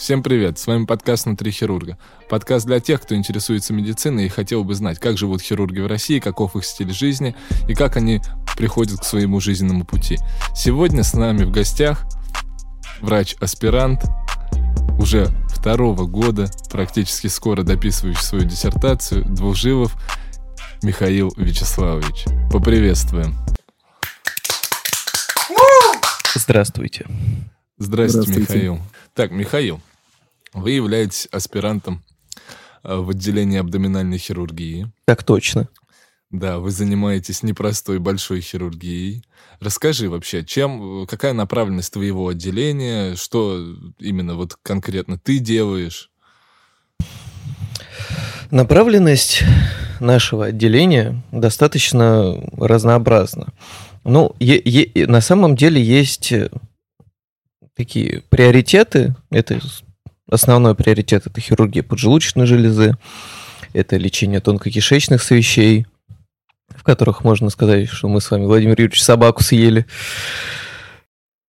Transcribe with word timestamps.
Всем 0.00 0.22
привет, 0.22 0.58
с 0.58 0.66
вами 0.66 0.86
подкаст 0.86 1.26
«Внутри 1.26 1.50
хирурга». 1.50 1.98
Подкаст 2.30 2.64
для 2.64 2.80
тех, 2.80 3.02
кто 3.02 3.14
интересуется 3.14 3.74
медициной 3.74 4.24
и 4.24 4.28
хотел 4.30 4.64
бы 4.64 4.74
знать, 4.74 4.98
как 4.98 5.18
живут 5.18 5.42
хирурги 5.42 5.80
в 5.80 5.86
России, 5.86 6.20
каков 6.20 6.56
их 6.56 6.64
стиль 6.64 6.90
жизни 6.90 7.36
и 7.68 7.74
как 7.74 7.98
они 7.98 8.22
приходят 8.56 9.00
к 9.00 9.04
своему 9.04 9.40
жизненному 9.40 9.84
пути. 9.84 10.16
Сегодня 10.56 11.02
с 11.02 11.12
нами 11.12 11.44
в 11.44 11.50
гостях 11.50 12.06
врач-аспирант, 13.02 14.04
уже 14.98 15.26
второго 15.50 16.06
года, 16.06 16.50
практически 16.70 17.26
скоро 17.26 17.62
дописывающий 17.62 18.22
свою 18.22 18.44
диссертацию, 18.44 19.26
Двуживов 19.26 19.94
Михаил 20.82 21.30
Вячеславович. 21.36 22.24
Поприветствуем. 22.50 23.34
Здравствуйте. 26.34 27.06
Здравствуйте, 27.76 28.32
Здравствуйте. 28.32 28.40
Михаил. 28.40 28.80
Так, 29.14 29.30
Михаил, 29.32 29.80
вы 30.52 30.72
являетесь 30.72 31.28
аспирантом 31.32 32.02
э, 32.82 32.94
в 32.96 33.10
отделении 33.10 33.58
абдоминальной 33.58 34.18
хирургии. 34.18 34.90
Так 35.04 35.24
точно. 35.24 35.68
Да, 36.30 36.58
вы 36.60 36.70
занимаетесь 36.70 37.42
непростой 37.42 37.98
большой 37.98 38.40
хирургией. 38.40 39.24
Расскажи 39.58 40.08
вообще, 40.08 40.44
чем, 40.44 41.06
какая 41.06 41.32
направленность 41.32 41.92
твоего 41.92 42.28
отделения, 42.28 43.16
что 43.16 43.60
именно 43.98 44.36
вот 44.36 44.56
конкретно 44.62 45.18
ты 45.18 45.38
делаешь? 45.38 46.10
Направленность 48.52 49.42
нашего 49.98 50.46
отделения 50.46 51.20
достаточно 51.32 52.40
разнообразна. 52.56 53.52
Ну, 54.04 54.34
е- 54.38 54.62
е- 54.64 55.06
на 55.06 55.20
самом 55.20 55.56
деле 55.56 55.82
есть 55.82 56.32
такие 57.74 58.22
приоритеты. 58.28 59.14
Это 59.30 59.60
основной 60.30 60.74
приоритет 60.74 61.26
это 61.26 61.40
хирургия 61.40 61.82
поджелудочной 61.82 62.46
железы, 62.46 62.96
это 63.72 63.96
лечение 63.96 64.40
тонкокишечных 64.40 65.22
свещей, 65.22 65.86
в 66.68 66.82
которых 66.82 67.24
можно 67.24 67.50
сказать, 67.50 67.88
что 67.88 68.08
мы 68.08 68.20
с 68.20 68.30
вами, 68.30 68.46
Владимир 68.46 68.72
Юрьевич, 68.80 69.02
собаку 69.02 69.42
съели. 69.42 69.86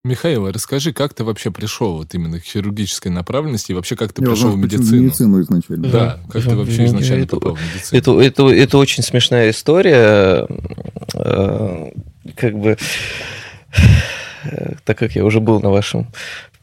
Михаил, 0.04 0.52
расскажи, 0.52 0.94
как 0.94 1.14
ты 1.14 1.24
вообще 1.24 1.52
пришел 1.52 1.98
вот 1.98 2.14
именно 2.16 2.40
к 2.40 2.44
хирургической 2.44 3.12
направленности 3.12 3.72
и 3.72 3.76
вообще 3.76 3.96
как 3.96 4.14
ты 4.14 4.24
Я 4.24 4.32
пришел 4.32 4.52
в 4.52 4.58
медицину? 4.58 5.04
Медицину 5.04 5.42
изначально. 5.42 5.90
Да, 5.90 6.20
как 6.32 6.44
ты 6.44 6.56
вообще 6.56 6.86
изначально 6.86 7.24
это, 7.24 7.36
попал 7.36 7.56
в 7.56 7.60
медицину? 7.62 8.00
Это, 8.00 8.22
это, 8.22 8.50
это 8.50 8.78
очень 8.80 9.04
смешная 9.04 9.52
история. 9.52 10.48
Э, 11.14 11.92
как 12.36 12.58
бы 12.58 12.78
так 14.86 14.98
как 14.98 15.16
я 15.16 15.24
уже 15.24 15.40
был 15.40 15.60
на 15.60 15.70
вашем 15.70 16.08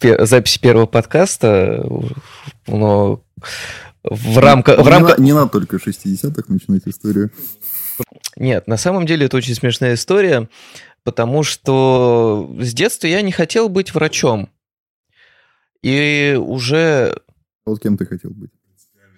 записи 0.00 0.60
первого 0.60 0.86
подкаста, 0.86 1.84
но 2.66 3.22
в 4.02 4.38
рамках... 4.38 4.80
В 4.80 4.88
рамках... 4.88 5.18
Не, 5.18 5.32
надо 5.32 5.50
только 5.50 5.76
60-х 5.76 6.44
начинать 6.48 6.82
историю. 6.86 7.30
Нет, 8.36 8.66
на 8.66 8.76
самом 8.76 9.06
деле 9.06 9.26
это 9.26 9.36
очень 9.36 9.54
смешная 9.54 9.94
история, 9.94 10.48
потому 11.04 11.42
что 11.42 12.54
с 12.60 12.72
детства 12.72 13.06
я 13.06 13.22
не 13.22 13.32
хотел 13.32 13.68
быть 13.68 13.94
врачом. 13.94 14.48
И 15.82 16.38
уже... 16.40 17.20
А 17.66 17.70
вот 17.70 17.80
кем 17.80 17.96
ты 17.96 18.06
хотел 18.06 18.30
быть? 18.30 18.50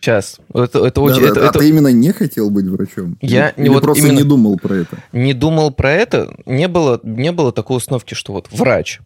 Сейчас. 0.01 0.41
Это, 0.55 0.87
это 0.87 1.01
очень, 1.03 1.21
да, 1.21 1.29
это, 1.29 1.43
а 1.43 1.49
это... 1.51 1.59
ты 1.59 1.69
именно 1.69 1.89
не 1.89 2.13
хотел 2.13 2.49
быть 2.51 2.67
врачом? 2.67 3.19
Я 3.21 3.51
Или, 3.51 3.69
вот 3.69 3.83
просто 3.83 4.09
не 4.09 4.23
думал 4.23 4.59
про 4.59 4.77
это? 4.77 4.99
Не 5.13 5.35
думал 5.35 5.73
про 5.73 5.93
это. 5.93 6.35
Не 6.47 6.69
было, 6.69 7.01
не 7.03 7.33
было 7.33 7.53
такой 7.53 7.77
установки, 7.77 8.15
что 8.15 8.33
вот 8.33 8.49
врач. 8.51 9.01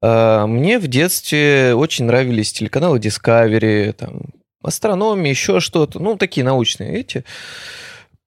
А, 0.00 0.46
мне 0.46 0.78
в 0.78 0.86
детстве 0.86 1.74
очень 1.74 2.04
нравились 2.06 2.52
телеканалы 2.52 2.98
Discovery, 2.98 3.92
там, 3.92 4.22
астрономия, 4.62 5.30
еще 5.30 5.60
что-то. 5.60 6.00
Ну, 6.00 6.16
такие 6.16 6.44
научные 6.44 6.98
эти 6.98 7.24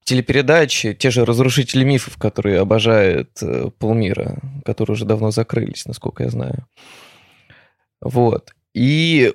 телепередачи, 0.04 0.94
те 0.94 1.12
же 1.12 1.26
«Разрушители 1.26 1.84
мифов», 1.84 2.18
которые 2.18 2.60
обожает 2.60 3.38
э, 3.42 3.70
полмира, 3.78 4.40
которые 4.66 4.96
уже 4.96 5.06
давно 5.06 5.32
закрылись, 5.32 5.86
насколько 5.86 6.24
я 6.24 6.30
знаю. 6.30 6.66
Вот. 8.02 8.54
И 8.74 9.34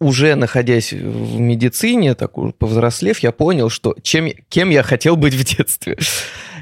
уже 0.00 0.34
находясь 0.34 0.92
в 0.92 1.38
медицине, 1.38 2.14
так 2.14 2.32
повзрослев, 2.58 3.20
я 3.20 3.32
понял, 3.32 3.68
что 3.68 3.94
чем, 4.02 4.30
кем 4.48 4.70
я 4.70 4.82
хотел 4.82 5.16
быть 5.16 5.34
в 5.34 5.44
детстве. 5.44 5.96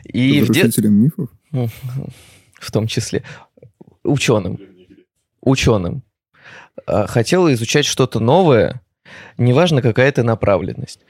И 0.05 0.41
в 0.43 0.51
де... 0.51 0.89
мифов? 0.89 1.31
В 2.61 2.73
том 2.73 2.89
числе. 2.89 3.23
Ученым. 4.03 4.59
Ученым. 5.41 6.03
А, 6.87 7.07
хотел 7.07 7.51
изучать 7.53 7.85
что-то 7.85 8.21
новое, 8.21 8.83
неважно, 9.37 9.83
какая 9.83 10.09
это 10.09 10.23
направленность. 10.23 11.01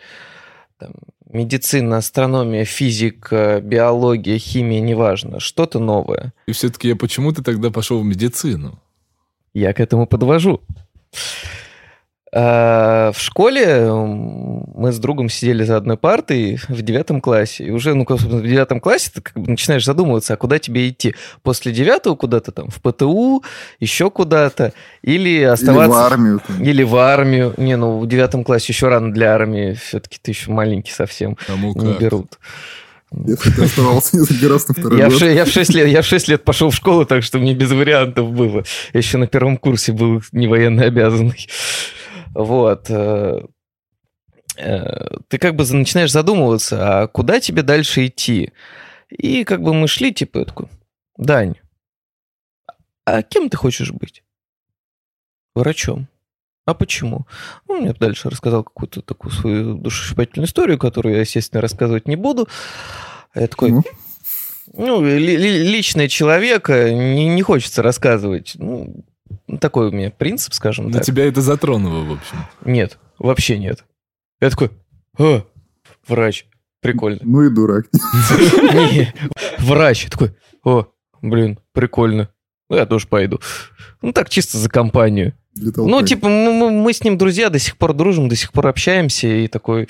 Там, 0.79 0.93
медицина, 1.29 1.99
астрономия, 1.99 2.65
физика, 2.65 3.61
биология, 3.63 4.39
химия, 4.39 4.81
неважно, 4.81 5.41
что-то 5.41 5.79
новое. 5.79 6.33
И 6.47 6.53
все-таки 6.53 6.89
я 6.89 6.97
почему 6.97 7.33
ты 7.33 7.43
тогда 7.43 7.71
пошел 7.71 8.01
в 8.01 8.05
медицину? 8.05 8.81
Я 9.55 9.73
к 9.73 9.81
этому 9.81 10.07
подвожу. 10.07 10.61
А, 12.31 13.11
в 13.13 13.21
школе 13.21 13.91
мы 13.91 14.93
с 14.93 14.99
другом 14.99 15.29
сидели 15.29 15.65
за 15.65 15.77
одной 15.77 15.97
партой 15.97 16.59
в 16.69 16.83
девятом 16.83 17.21
классе. 17.21 17.65
И 17.65 17.71
уже, 17.71 17.95
ну, 17.95 18.05
в 18.09 18.43
девятом 18.43 18.81
классе 18.81 19.11
ты 19.15 19.21
как 19.23 19.35
бы 19.35 19.51
начинаешь 19.51 19.85
задумываться, 19.85 20.35
а 20.35 20.37
куда 20.37 20.59
тебе 20.59 20.89
идти? 20.89 21.15
После 21.43 21.73
девятого 21.73 22.17
куда-то 22.17 22.53
там, 22.53 22.69
в 22.69 22.81
ПТУ, 22.83 23.43
еще 23.81 24.11
куда-то? 24.11 24.73
Или 25.03 25.43
оставаться... 25.43 25.85
Или 25.85 25.89
в 25.89 26.13
армию. 26.13 26.43
Там. 26.47 26.63
Или 26.63 26.83
в 26.83 26.97
армию. 26.97 27.55
Не, 27.57 27.77
ну, 27.77 27.99
в 27.99 28.07
девятом 28.07 28.45
классе 28.45 28.73
еще 28.73 28.89
рано 28.89 29.13
для 29.13 29.35
армии. 29.35 29.73
Все-таки 29.75 30.19
ты 30.21 30.31
еще 30.33 30.51
маленький 30.51 30.93
совсем. 30.93 31.37
Кому 31.47 31.75
не 31.75 31.93
как. 31.93 32.01
берут. 32.01 32.39
Если 33.11 33.51
ты 33.51 33.65
оставался 33.65 34.19
несколько 34.19 34.49
раз 34.49 34.69
на 34.69 34.75
второй 34.75 34.99
я 34.99 35.09
год. 35.09 35.19
В, 35.19 35.25
я, 35.25 35.45
в 35.47 35.49
6 35.49 35.75
лет, 35.75 35.89
я 35.89 36.03
в 36.03 36.07
6 36.07 36.29
лет 36.29 36.45
пошел 36.45 36.69
в 36.71 36.75
школу, 36.75 37.07
так 37.07 37.23
что 37.23 37.39
мне 37.39 37.55
без 37.55 37.71
вариантов 37.71 38.31
было. 38.33 38.65
Я 38.93 38.99
еще 38.99 39.17
на 39.17 39.27
первом 39.27 39.57
курсе 39.57 39.93
был 39.93 40.23
не 40.33 40.47
военно 40.47 40.85
обязанный. 40.85 41.49
Вот. 42.35 42.91
Э, 42.91 43.43
э, 44.57 45.17
ты 45.29 45.39
как 45.39 45.57
бы 45.57 45.65
начинаешь 45.73 46.13
задумываться, 46.13 47.03
а 47.03 47.07
куда 47.07 47.41
тебе 47.41 47.63
дальше 47.63 48.07
идти? 48.07 48.53
И 49.09 49.45
как 49.45 49.63
бы 49.63 49.73
мы 49.75 49.89
шли, 49.89 50.13
типа, 50.13 50.45
такой, 50.45 50.69
Дань, 51.17 51.55
а 53.05 53.23
кем 53.23 53.49
ты 53.49 53.57
хочешь 53.57 53.91
быть? 53.91 54.23
Врачом. 55.55 56.09
А 56.67 56.75
почему? 56.75 57.27
Он 57.67 57.81
мне 57.81 57.95
дальше 57.95 58.29
рассказал 58.29 58.63
какую-то 58.63 59.01
такую 59.01 59.33
свою 59.33 59.75
душесчипательную 59.79 60.47
историю, 60.47 60.79
которую 60.79 61.15
я, 61.15 61.23
естественно, 61.23 61.63
рассказывать 61.63 62.07
не 62.07 62.17
буду. 62.17 62.47
Я 63.35 63.47
такой, 63.47 63.71
ну, 63.71 63.83
ну 64.75 65.03
ли, 65.03 65.37
личное 65.39 66.09
человека 66.09 66.93
не, 66.93 67.27
не 67.29 67.41
хочется 67.41 67.83
рассказывать. 67.83 68.53
Ну, 68.57 69.03
такой 69.61 69.89
у 69.89 69.93
меня 69.93 70.11
принцип, 70.11 70.53
скажем 70.53 70.87
Но 70.87 70.99
так. 70.99 71.05
тебя 71.05 71.25
это 71.27 71.41
затронуло, 71.41 72.05
в 72.05 72.13
общем. 72.13 72.37
Нет, 72.65 72.99
вообще 73.19 73.59
нет. 73.59 73.85
Я 74.41 74.51
такой, 74.51 74.71
а, 75.19 75.43
врач, 76.07 76.47
прикольно. 76.81 77.21
Ну 77.23 77.43
и 77.43 77.51
дурак. 77.51 77.87
Врач 79.59 80.07
такой, 80.07 80.37
о, 80.65 80.87
блин, 81.23 81.59
прикольно. 81.73 82.29
Ну, 82.71 82.77
я 82.77 82.87
тоже 82.87 83.09
пойду. 83.09 83.41
Ну, 84.03 84.13
так 84.13 84.29
чисто 84.29 84.59
за 84.59 84.69
компанию. 84.69 85.35
Ну, 85.57 86.03
типа, 86.03 86.29
мы, 86.29 86.71
мы 86.71 86.93
с 86.93 87.03
ним 87.03 87.17
друзья, 87.17 87.49
до 87.49 87.59
сих 87.59 87.77
пор 87.77 87.95
дружим, 87.95 88.29
до 88.29 88.37
сих 88.37 88.53
пор 88.53 88.69
общаемся, 88.69 89.27
и 89.27 89.49
такой... 89.49 89.89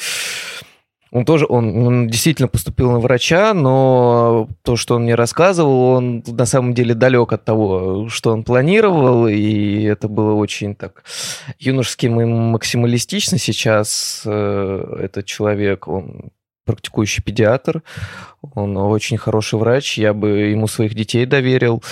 Он 1.11 1.25
тоже, 1.25 1.47
он, 1.49 1.87
он 1.87 2.09
действительно 2.09 2.49
поступил 2.49 2.93
на 2.93 2.99
врача, 2.99 3.55
но 3.55 4.49
то, 4.63 4.77
что 4.77 4.97
он 4.97 5.05
мне 5.05 5.15
рассказывал, 5.15 5.83
он 5.83 6.23
на 6.27 6.45
самом 6.45 6.75
деле 6.75 6.95
далек 6.95 7.33
от 7.33 7.45
того, 7.45 8.09
что 8.09 8.33
он 8.33 8.45
планировал, 8.45 9.27
и 9.27 9.83
это 9.85 10.09
было 10.09 10.35
очень 10.35 10.75
так 10.75 11.05
юношески 11.59 12.07
максималистично. 12.07 13.39
Сейчас 13.39 14.23
э, 14.27 14.99
этот 15.01 15.25
человек, 15.25 15.89
он 15.89 16.31
практикующий 16.67 17.23
педиатр, 17.23 17.83
он 18.55 18.77
очень 18.77 19.17
хороший 19.17 19.59
врач, 19.59 19.97
я 19.97 20.13
бы 20.13 20.29
ему 20.29 20.67
своих 20.67 20.95
детей 20.95 21.25
доверил, 21.25 21.83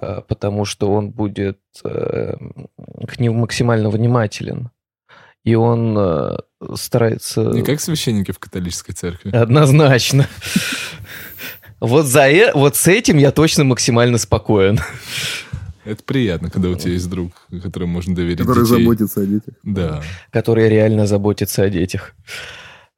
э, 0.00 0.22
потому 0.26 0.64
что 0.64 0.90
он 0.90 1.10
будет 1.10 1.58
э, 1.84 2.36
к 3.06 3.20
ним 3.20 3.34
максимально 3.34 3.90
внимателен 3.90 4.70
и 5.44 5.54
он 5.54 5.94
э, 5.98 6.36
старается... 6.74 7.42
Не 7.42 7.62
как 7.62 7.80
священники 7.80 8.32
в 8.32 8.38
католической 8.38 8.92
церкви. 8.92 9.30
Однозначно. 9.30 10.26
Вот, 11.80 12.06
за, 12.06 12.28
э, 12.30 12.52
вот 12.54 12.76
с 12.76 12.88
этим 12.88 13.18
я 13.18 13.30
точно 13.30 13.64
максимально 13.64 14.16
спокоен. 14.16 14.80
Это 15.84 16.02
приятно, 16.02 16.48
когда 16.48 16.70
у 16.70 16.74
тебя 16.76 16.92
есть 16.92 17.10
друг, 17.10 17.46
которому 17.62 17.92
можно 17.92 18.14
доверить 18.14 18.38
Который 18.38 18.64
детей. 18.64 18.78
заботится 18.78 19.20
о 19.20 19.26
детях. 19.26 19.54
Да. 19.62 20.02
Который 20.30 20.70
реально 20.70 21.06
заботится 21.06 21.62
о 21.62 21.68
детях. 21.68 22.14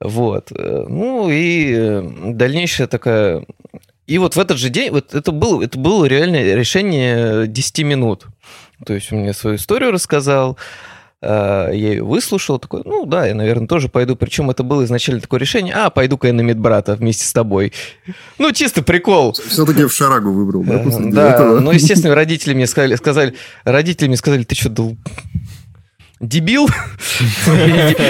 Вот. 0.01 0.53
Ну 0.53 1.29
и 1.29 1.73
э, 1.75 2.33
дальнейшая 2.33 2.87
такая... 2.87 3.45
И 4.07 4.19
вот 4.19 4.37
в 4.37 4.39
этот 4.39 4.59
же 4.59 4.69
день, 4.69 4.93
вот 4.93 5.15
это 5.15 5.33
было, 5.33 5.65
это 5.65 5.81
было 5.81 6.05
реально 6.05 6.37
решение 6.55 7.49
10 7.49 7.79
минут. 7.81 8.27
То 8.85 8.95
есть 8.95 9.13
он 9.13 9.21
мне 9.21 9.33
свою 9.33 9.57
историю 9.57 9.91
рассказал, 9.91 10.57
я 11.23 11.71
ее 11.71 12.03
выслушал, 12.03 12.59
такой, 12.59 12.83
ну 12.85 13.07
да, 13.07 13.27
я, 13.27 13.35
наверное, 13.35 13.67
тоже 13.67 13.89
пойду. 13.89 14.17
Причем 14.17 14.51
это 14.51 14.63
было 14.63 14.85
изначально 14.85 15.21
такое 15.21 15.41
решение, 15.41 15.75
а, 15.75 15.91
пойду-ка 15.91 16.27
я 16.27 16.33
на 16.33 16.43
медбрата 16.43 16.95
вместе 16.95 17.25
с 17.25 17.33
тобой. 17.33 17.73
Ну, 18.39 18.53
чисто 18.53 18.83
прикол. 18.83 19.33
Все-таки 19.33 19.85
в 19.85 19.93
шарагу 19.93 20.33
выбрал, 20.33 20.63
да, 20.65 20.79
после 20.79 21.11
Да, 21.11 21.61
ну, 21.61 21.71
естественно, 21.73 22.15
родители 22.15 22.55
мне 22.55 22.67
сказали, 22.67 22.95
сказали, 22.97 23.35
родители 23.65 24.09
мне 24.09 24.17
сказали, 24.17 24.45
ты 24.45 24.55
что, 24.55 24.69
дол 24.69 24.97
дебил, 26.21 26.67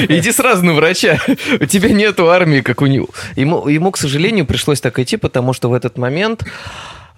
иди, 0.08 0.30
сразу 0.30 0.64
на 0.64 0.74
врача, 0.74 1.20
у 1.60 1.64
тебя 1.64 1.90
нету 1.90 2.30
армии, 2.30 2.60
как 2.60 2.80
у 2.82 2.86
него. 2.86 3.08
Ему, 3.34 3.66
ему, 3.68 3.90
к 3.90 3.98
сожалению, 3.98 4.46
пришлось 4.46 4.80
так 4.80 4.98
идти, 4.98 5.16
потому 5.16 5.52
что 5.52 5.68
в 5.68 5.72
этот 5.72 5.98
момент 5.98 6.42
э, 6.42 6.46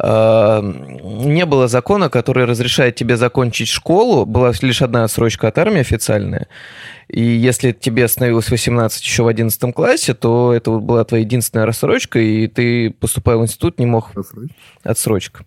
не 0.00 1.44
было 1.46 1.68
закона, 1.68 2.08
который 2.08 2.44
разрешает 2.44 2.94
тебе 2.94 3.16
закончить 3.16 3.68
школу, 3.68 4.24
была 4.24 4.52
лишь 4.62 4.82
одна 4.82 5.04
отсрочка 5.04 5.48
от 5.48 5.58
армии 5.58 5.80
официальная, 5.80 6.46
и 7.08 7.22
если 7.22 7.72
тебе 7.72 8.06
становилось 8.06 8.50
18 8.50 9.02
еще 9.02 9.22
в 9.24 9.28
11 9.28 9.74
классе, 9.74 10.14
то 10.14 10.52
это 10.52 10.70
была 10.72 11.04
твоя 11.04 11.24
единственная 11.24 11.66
рассрочка, 11.66 12.18
и 12.20 12.46
ты, 12.46 12.90
поступая 12.90 13.36
в 13.36 13.42
институт, 13.42 13.78
не 13.78 13.86
мог... 13.86 14.10
Отсрочка. 14.14 14.54
Отсрочка 14.84 15.44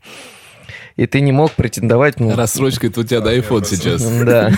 и 0.96 1.08
ты 1.08 1.22
не 1.22 1.32
мог 1.32 1.52
претендовать... 1.54 2.20
Ну... 2.20 2.36
Рассрочка, 2.36 2.88
это 2.88 3.02
у 3.02 3.04
тебя 3.04 3.22
да, 3.22 3.36
iPhone 3.36 3.66
сейчас. 3.66 4.04
Да. 4.24 4.52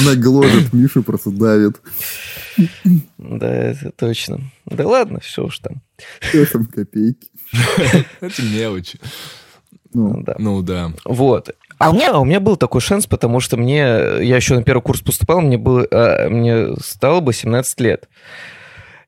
Она 0.00 0.14
гложет 0.16 0.72
Мишу, 0.72 1.02
просто 1.02 1.30
давит. 1.30 1.80
Да, 3.16 3.54
это 3.54 3.92
точно. 3.92 4.40
Да 4.66 4.86
ладно, 4.86 5.20
все 5.20 5.44
уж 5.44 5.58
там. 5.60 5.82
Что 6.20 6.44
там 6.46 6.66
копейки? 6.66 7.28
Это 8.20 8.42
мелочи. 8.42 8.98
Ну 9.94 10.22
да. 10.22 10.36
Ну 10.38 10.62
да. 10.62 10.92
Вот. 11.04 11.50
А 11.78 11.90
у 11.90 11.94
меня, 11.94 12.18
у 12.18 12.24
меня 12.24 12.40
был 12.40 12.56
такой 12.56 12.80
шанс, 12.80 13.06
потому 13.06 13.40
что 13.40 13.56
мне, 13.56 13.78
я 13.78 14.36
еще 14.36 14.54
на 14.54 14.62
первый 14.62 14.82
курс 14.82 15.00
поступал, 15.00 15.40
мне 15.40 15.56
было, 15.56 15.86
а, 15.90 16.28
мне 16.28 16.76
стало 16.80 17.20
бы 17.20 17.32
17 17.32 17.80
лет. 17.80 18.08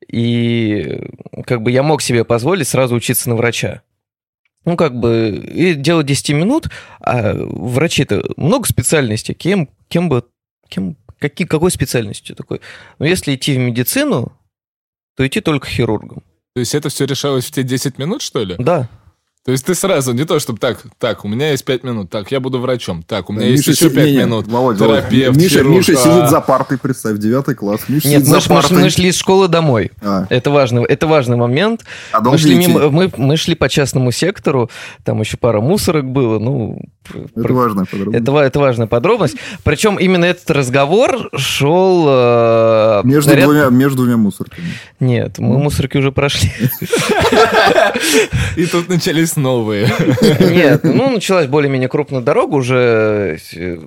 И 0.09 1.01
как 1.47 1.63
бы 1.63 1.71
я 1.71 1.83
мог 1.83 2.01
себе 2.03 2.25
позволить 2.25 2.69
сразу 2.69 2.95
учиться 2.95 3.29
на 3.29 3.37
врача 3.37 3.83
ну, 4.65 4.77
как 4.77 4.95
бы, 4.99 5.31
и 5.31 5.75
дело 5.75 6.03
10 6.03 6.31
минут, 6.31 6.69
а 7.01 7.33
врачи-то 7.35 8.23
много 8.37 8.67
специальностей, 8.67 9.35
кем, 9.35 9.71
кем 9.89 10.09
бы, 10.09 10.25
кем, 10.69 10.97
какие, 11.19 11.47
какой 11.47 11.71
специальностью 11.71 12.37
такой? 12.37 12.61
Ну, 12.99 13.07
если 13.07 13.35
идти 13.35 13.55
в 13.55 13.59
медицину, 13.59 14.33
то 15.17 15.27
идти 15.27 15.41
только 15.41 15.67
хирургом. 15.67 16.23
То 16.55 16.61
есть 16.61 16.75
это 16.75 16.89
все 16.89 17.05
решалось 17.07 17.47
в 17.47 17.53
те 17.53 17.63
10 17.63 17.99
минут, 17.99 18.23
что 18.23 18.43
ли? 18.43 18.57
Да. 18.59 18.89
То 19.43 19.53
есть 19.53 19.65
ты 19.65 19.75
сразу, 19.75 20.13
не 20.13 20.27
то, 20.27 20.39
чтобы 20.39 20.59
так, 20.59 20.83
так, 20.99 21.25
у 21.25 21.29
меня 21.29 21.53
есть 21.53 21.65
пять 21.65 21.83
минут, 21.83 22.11
так, 22.11 22.31
я 22.31 22.41
буду 22.41 22.61
врачом, 22.61 23.03
так, 23.03 23.31
у 23.31 23.33
меня 23.33 23.47
есть 23.47 23.67
Миша, 23.67 23.87
еще 23.87 23.95
пять 23.95 24.15
минут, 24.15 24.47
Володь, 24.47 24.77
терапевт, 24.77 25.35
Миша, 25.35 25.61
хирург, 25.61 25.77
Миша 25.79 25.93
а... 25.93 25.97
сидит 25.97 26.29
за 26.29 26.43
партой, 26.43 26.77
представь, 26.77 27.17
девятый 27.17 27.55
класс. 27.55 27.81
Миша 27.89 28.07
Нет, 28.07 28.27
мы, 28.27 28.39
мы, 28.51 28.81
мы 28.83 28.91
шли 28.91 29.09
из 29.09 29.17
школы 29.17 29.49
домой. 29.49 29.93
А. 30.03 30.27
Это, 30.29 30.51
важный, 30.51 30.85
это 30.85 31.07
важный 31.07 31.39
момент. 31.39 31.87
А 32.13 32.21
мы, 32.21 32.37
шли 32.37 32.55
мимо, 32.55 32.91
мы, 32.91 33.11
мы 33.17 33.39
шли 33.39 33.55
по 33.55 33.71
частному 33.71 34.13
сектору, 34.13 34.69
там 35.05 35.21
еще 35.21 35.39
пара 35.39 35.63
мусорок 35.63 36.05
было, 36.05 36.39
ну... 36.39 36.79
Это 37.09 37.43
про... 37.43 37.55
важная 37.55 37.87
подробность. 37.87 38.23
Это, 38.23 38.39
это 38.39 38.61
важная 38.61 38.87
подробность. 38.87 39.37
Причем 39.65 39.97
именно 39.97 40.27
этот 40.27 40.51
разговор 40.51 41.31
шел... 41.35 42.05
Э, 42.09 43.01
между, 43.05 43.31
наряд... 43.31 43.47
двумя, 43.47 43.71
между 43.71 43.97
двумя 43.97 44.19
мусорками. 44.19 44.69
Нет, 45.01 45.39
мы 45.39 45.59
мусорки 45.59 45.97
уже 45.97 46.13
прошли. 46.13 46.53
И 48.57 48.67
тут 48.67 48.89
начались 48.89 49.30
новые. 49.37 49.89
Нет, 50.41 50.85
ну, 50.85 51.11
началась 51.11 51.47
более-менее 51.47 51.89
крупная 51.89 52.21
дорога, 52.21 52.55
уже 52.57 53.39
э, 53.55 53.79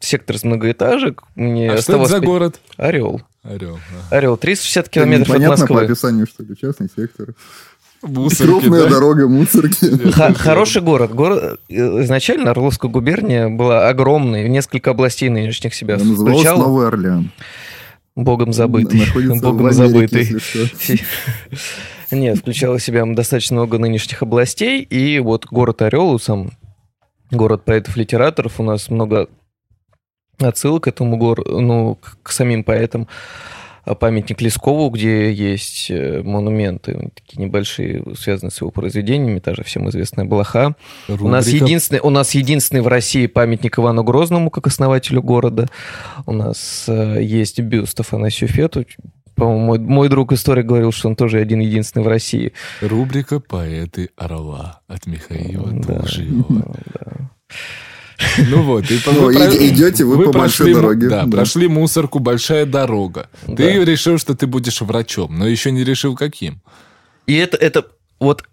сектор 0.00 0.38
с 0.38 0.44
многоэтажек. 0.44 1.22
Мне 1.34 1.72
а 1.72 1.78
что 1.78 1.96
это 1.96 2.06
за 2.06 2.20
город? 2.20 2.60
Орел. 2.76 3.22
Орел. 3.42 3.78
Орел, 4.10 4.36
360 4.36 4.88
километров 4.88 5.36
от 5.36 5.42
Москвы. 5.42 5.78
по 5.78 5.84
описанию, 5.84 6.26
что 6.26 6.42
ли, 6.42 6.56
частный 6.60 6.88
сектор. 6.94 7.34
Мусорки, 8.02 8.50
Крупная 8.50 8.84
да? 8.84 8.90
дорога, 8.90 9.26
мусорки. 9.26 10.10
Х- 10.12 10.34
хороший 10.34 10.82
город. 10.82 11.12
город. 11.14 11.60
Э, 11.68 12.02
изначально 12.02 12.50
Орловская 12.50 12.90
губерния 12.90 13.48
была 13.48 13.88
огромной, 13.88 14.48
несколько 14.48 14.90
областей 14.90 15.28
нынешних 15.28 15.74
себя 15.74 15.94
Она 15.94 16.04
называлась 16.04 16.44
Новый 16.44 16.88
Орлеан. 16.88 17.30
Богом 18.14 18.52
забытый. 18.52 19.00
Находится 19.00 19.42
Богом 19.42 19.72
забытый. 19.72 20.36
Нет, 22.10 22.38
включала 22.38 22.78
в 22.78 22.82
себя 22.82 23.04
достаточно 23.04 23.56
много 23.56 23.78
нынешних 23.78 24.22
областей, 24.22 24.82
и 24.82 25.18
вот 25.18 25.46
город 25.46 25.82
Орел, 25.82 26.18
сам 26.18 26.50
город 27.30 27.64
поэтов-литераторов, 27.64 28.60
у 28.60 28.62
нас 28.62 28.88
много 28.90 29.28
отсылок 30.38 30.84
к 30.84 30.88
этому 30.88 31.16
городу, 31.16 31.60
ну, 31.60 31.98
к 32.22 32.30
самим 32.30 32.64
поэтам. 32.64 33.08
А 33.84 33.94
памятник 33.94 34.40
Лескову, 34.40 34.90
где 34.90 35.32
есть 35.32 35.92
э, 35.92 36.20
монументы, 36.20 37.12
такие 37.14 37.44
небольшие, 37.44 38.02
связанные 38.18 38.50
с 38.50 38.60
его 38.60 38.72
произведениями, 38.72 39.38
та 39.38 39.54
же 39.54 39.62
всем 39.62 39.88
известная 39.88 40.24
Блоха. 40.24 40.74
У 41.06 41.28
нас, 41.28 41.46
единственный, 41.46 42.00
у 42.00 42.10
нас 42.10 42.34
единственный 42.34 42.80
в 42.80 42.88
России 42.88 43.28
памятник 43.28 43.78
Ивану 43.78 44.02
Грозному, 44.02 44.50
как 44.50 44.66
основателю 44.66 45.22
города. 45.22 45.68
У 46.26 46.32
нас 46.32 46.86
э, 46.88 47.22
есть 47.22 47.60
бюст 47.60 48.00
Афанасию 48.00 48.50
Фету, 48.50 48.84
по-моему, 49.36 49.66
мой, 49.66 49.78
мой 49.78 50.08
друг 50.08 50.32
историк 50.32 50.66
говорил, 50.66 50.92
что 50.92 51.08
он 51.08 51.16
тоже 51.16 51.38
один 51.38 51.60
единственный 51.60 52.02
в 52.02 52.08
России. 52.08 52.52
Рубрика 52.80 53.38
«Поэты 53.38 54.10
Орла» 54.16 54.80
от 54.88 55.06
Михаила 55.06 55.70
да, 55.70 56.00
Толжиева. 56.00 56.44
Да. 56.48 57.30
Ну 58.48 58.62
вот, 58.62 58.90
и 58.90 58.98
ну, 59.04 59.26
вы 59.26 59.34
идете 59.34 60.04
вы, 60.04 60.16
вы 60.16 60.24
по 60.24 60.32
прошли, 60.32 60.72
большой 60.72 60.74
дороге. 60.74 61.08
Да, 61.08 61.24
да, 61.24 61.36
прошли 61.36 61.68
мусорку, 61.68 62.18
большая 62.18 62.64
дорога. 62.64 63.28
Да. 63.46 63.56
Ты 63.56 63.84
решил, 63.84 64.16
что 64.18 64.34
ты 64.34 64.46
будешь 64.46 64.80
врачом, 64.80 65.38
но 65.38 65.46
еще 65.46 65.70
не 65.70 65.84
решил, 65.84 66.16
каким. 66.16 66.62
И 67.26 67.34
это, 67.34 67.58
это 67.58 67.86
вот 68.18 68.44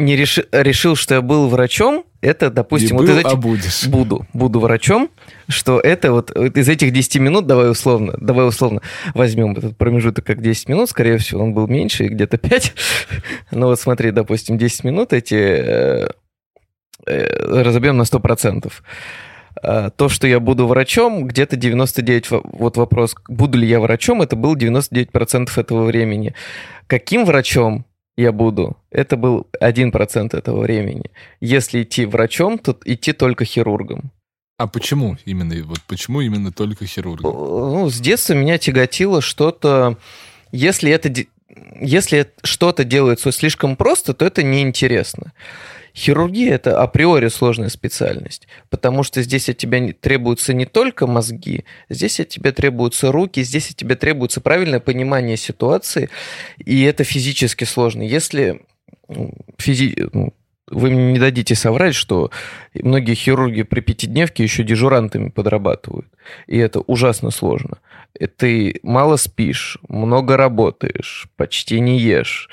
не 0.00 0.16
реши, 0.16 0.46
решил, 0.52 0.96
что 0.96 1.14
я 1.14 1.22
был 1.22 1.48
врачом, 1.48 2.04
это, 2.20 2.50
допустим, 2.50 2.96
не 2.96 3.02
вот 3.02 3.06
был, 3.06 3.14
из 3.14 3.18
этих... 3.18 3.32
а 3.32 3.36
будешь. 3.36 3.86
Буду, 3.88 4.26
буду 4.32 4.60
врачом, 4.60 5.10
что 5.48 5.80
это 5.80 6.12
вот, 6.12 6.32
вот 6.34 6.56
из 6.56 6.68
этих 6.68 6.92
10 6.92 7.16
минут, 7.16 7.46
давай 7.46 7.70
условно, 7.70 8.14
давай 8.18 8.46
условно 8.46 8.82
возьмем 9.14 9.52
этот 9.52 9.76
промежуток 9.76 10.26
как 10.26 10.42
10 10.42 10.68
минут, 10.68 10.90
скорее 10.90 11.18
всего, 11.18 11.42
он 11.42 11.54
был 11.54 11.66
меньше, 11.66 12.04
где-то 12.08 12.36
5. 12.38 12.74
Но 13.52 13.66
вот 13.68 13.80
смотри, 13.80 14.10
допустим, 14.10 14.58
10 14.58 14.84
минут 14.84 15.12
эти 15.12 15.34
э, 15.34 16.08
э, 17.06 17.62
разобьем 17.62 17.96
на 17.96 18.02
100%. 18.02 18.70
А, 19.62 19.90
то, 19.90 20.08
что 20.08 20.26
я 20.26 20.40
буду 20.40 20.66
врачом, 20.66 21.26
где-то 21.26 21.56
99... 21.56 22.26
Вот 22.30 22.76
вопрос, 22.76 23.14
буду 23.28 23.58
ли 23.58 23.66
я 23.66 23.80
врачом, 23.80 24.22
это 24.22 24.36
был 24.36 24.56
99% 24.56 25.50
этого 25.56 25.84
времени. 25.84 26.34
Каким 26.86 27.24
врачом? 27.24 27.84
Я 28.20 28.32
буду, 28.32 28.76
это 28.90 29.16
был 29.16 29.46
1% 29.60 30.36
этого 30.36 30.60
времени. 30.60 31.10
Если 31.40 31.82
идти 31.82 32.04
врачом, 32.04 32.58
то 32.58 32.76
идти 32.84 33.12
только 33.12 33.44
хирургом. 33.44 34.10
А 34.58 34.66
почему 34.66 35.16
именно, 35.24 35.54
вот 35.64 35.80
почему 35.86 36.20
именно 36.20 36.52
только 36.52 36.84
хирургом? 36.86 37.32
Ну, 37.32 37.88
с 37.88 37.98
детства 37.98 38.34
меня 38.34 38.58
тяготило 38.58 39.22
что-то, 39.22 39.96
если 40.52 40.92
это, 40.92 41.10
если 41.80 42.30
что-то 42.42 42.84
делается 42.84 43.32
слишком 43.32 43.74
просто, 43.76 44.12
то 44.12 44.26
это 44.26 44.42
неинтересно. 44.42 45.32
Хирургия– 45.94 46.54
это 46.56 46.80
априори 46.80 47.28
сложная 47.28 47.68
специальность, 47.68 48.46
потому 48.68 49.02
что 49.02 49.22
здесь 49.22 49.48
от 49.48 49.56
тебя 49.56 49.92
требуются 49.92 50.52
не 50.52 50.66
только 50.66 51.06
мозги, 51.06 51.64
здесь 51.88 52.20
от 52.20 52.28
тебя 52.28 52.52
требуются 52.52 53.12
руки, 53.12 53.42
здесь 53.42 53.70
от 53.70 53.76
тебя 53.76 53.96
требуется 53.96 54.40
правильное 54.40 54.80
понимание 54.80 55.36
ситуации, 55.36 56.10
и 56.58 56.82
это 56.82 57.04
физически 57.04 57.64
сложно. 57.64 58.02
Если 58.02 58.62
ну, 59.08 59.32
физи... 59.58 59.96
Ну, 60.12 60.32
вы 60.70 60.90
мне 60.90 61.12
не 61.12 61.18
дадите 61.18 61.56
соврать, 61.56 61.96
что 61.96 62.30
многие 62.74 63.14
хирурги 63.14 63.62
при 63.62 63.80
пятидневке 63.80 64.44
еще 64.44 64.62
дежурантами 64.62 65.28
подрабатывают. 65.28 66.06
И 66.46 66.58
это 66.58 66.78
ужасно 66.80 67.32
сложно. 67.32 67.78
Ты 68.36 68.78
мало 68.84 69.16
спишь, 69.16 69.78
много 69.88 70.36
работаешь, 70.36 71.26
почти 71.36 71.80
не 71.80 71.98
ешь 71.98 72.48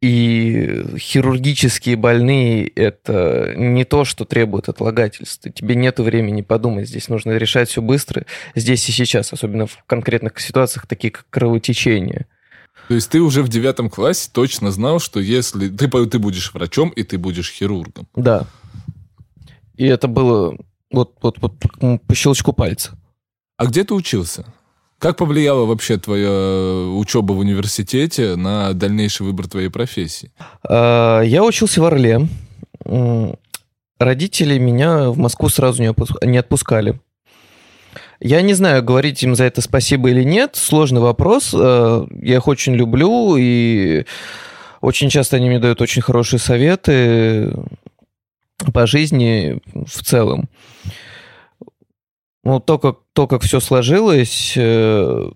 и 0.00 0.82
хирургические 0.98 1.96
больные– 1.96 2.66
это 2.74 3.52
не 3.56 3.84
то, 3.84 4.04
что 4.04 4.24
требует 4.24 4.68
отлагательства. 4.68 5.52
Тебе 5.52 5.74
нет 5.74 5.98
времени 5.98 6.40
подумать. 6.40 6.88
Здесь 6.88 7.08
нужно 7.08 7.36
решать 7.36 7.68
все 7.68 7.82
быстро, 7.82 8.24
здесь 8.54 8.88
и 8.88 8.92
сейчас, 8.92 9.32
особенно 9.32 9.66
в 9.66 9.84
конкретных 9.86 10.40
ситуациях, 10.40 10.86
такие 10.86 11.10
как 11.10 11.26
кровотечение. 11.28 12.26
То 12.88 12.94
есть 12.94 13.10
ты 13.10 13.20
уже 13.20 13.42
в 13.42 13.48
девятом 13.48 13.90
классе 13.90 14.30
точно 14.32 14.70
знал, 14.70 15.00
что 15.00 15.20
если 15.20 15.68
ты, 15.68 15.88
ты 15.88 16.18
будешь 16.18 16.52
врачом 16.54 16.88
и 16.90 17.02
ты 17.02 17.18
будешь 17.18 17.52
хирургом. 17.52 18.08
Да. 18.16 18.46
И 19.76 19.86
это 19.86 20.08
было 20.08 20.56
вот, 20.90 21.14
вот, 21.20 21.38
вот 21.40 21.54
по 22.06 22.14
щелчку 22.14 22.52
пальца. 22.52 22.98
А 23.58 23.66
где 23.66 23.84
ты 23.84 23.94
учился? 23.94 24.46
Как 25.00 25.16
повлияла 25.16 25.64
вообще 25.64 25.96
твоя 25.96 26.86
учеба 26.90 27.32
в 27.32 27.38
университете 27.38 28.36
на 28.36 28.74
дальнейший 28.74 29.24
выбор 29.24 29.48
твоей 29.48 29.70
профессии? 29.70 30.30
А, 30.62 31.22
я 31.22 31.42
учился 31.42 31.80
в 31.80 31.86
Орле. 31.86 32.28
родители 33.98 34.58
меня 34.58 35.08
в 35.08 35.16
Москву 35.16 35.48
сразу 35.48 35.82
не 35.82 36.36
отпускали. 36.36 37.00
Я 38.20 38.42
не 38.42 38.52
знаю, 38.52 38.84
говорить 38.84 39.22
им 39.22 39.34
за 39.34 39.44
это 39.44 39.62
спасибо 39.62 40.10
или 40.10 40.22
нет. 40.22 40.54
Сложный 40.54 41.00
вопрос. 41.00 41.54
Э, 41.54 42.06
я 42.20 42.36
их 42.36 42.46
очень 42.46 42.74
люблю, 42.74 43.36
и 43.38 44.04
очень 44.82 45.08
часто 45.08 45.36
они 45.36 45.48
мне 45.48 45.58
дают 45.58 45.80
очень 45.80 46.02
хорошие 46.02 46.38
советы 46.38 47.54
по 48.74 48.86
жизни 48.86 49.62
в 49.72 50.02
целом. 50.02 50.50
Ну, 52.42 52.58
то, 52.58 52.78
как, 52.78 53.00
то, 53.12 53.26
как 53.26 53.42
все 53.42 53.60
сложилось, 53.60 54.54
э, 54.56 55.30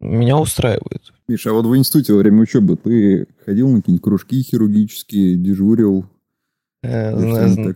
меня 0.00 0.38
устраивает. 0.38 1.12
Миша, 1.28 1.50
а 1.50 1.52
вот 1.52 1.66
в 1.66 1.76
институте 1.76 2.14
во 2.14 2.20
время 2.20 2.42
учебы 2.42 2.76
ты 2.76 3.26
ходил 3.44 3.68
на 3.68 3.78
какие-нибудь 3.78 4.02
кружки 4.02 4.42
хирургические, 4.42 5.36
дежурил? 5.36 6.06
Э, 6.82 7.14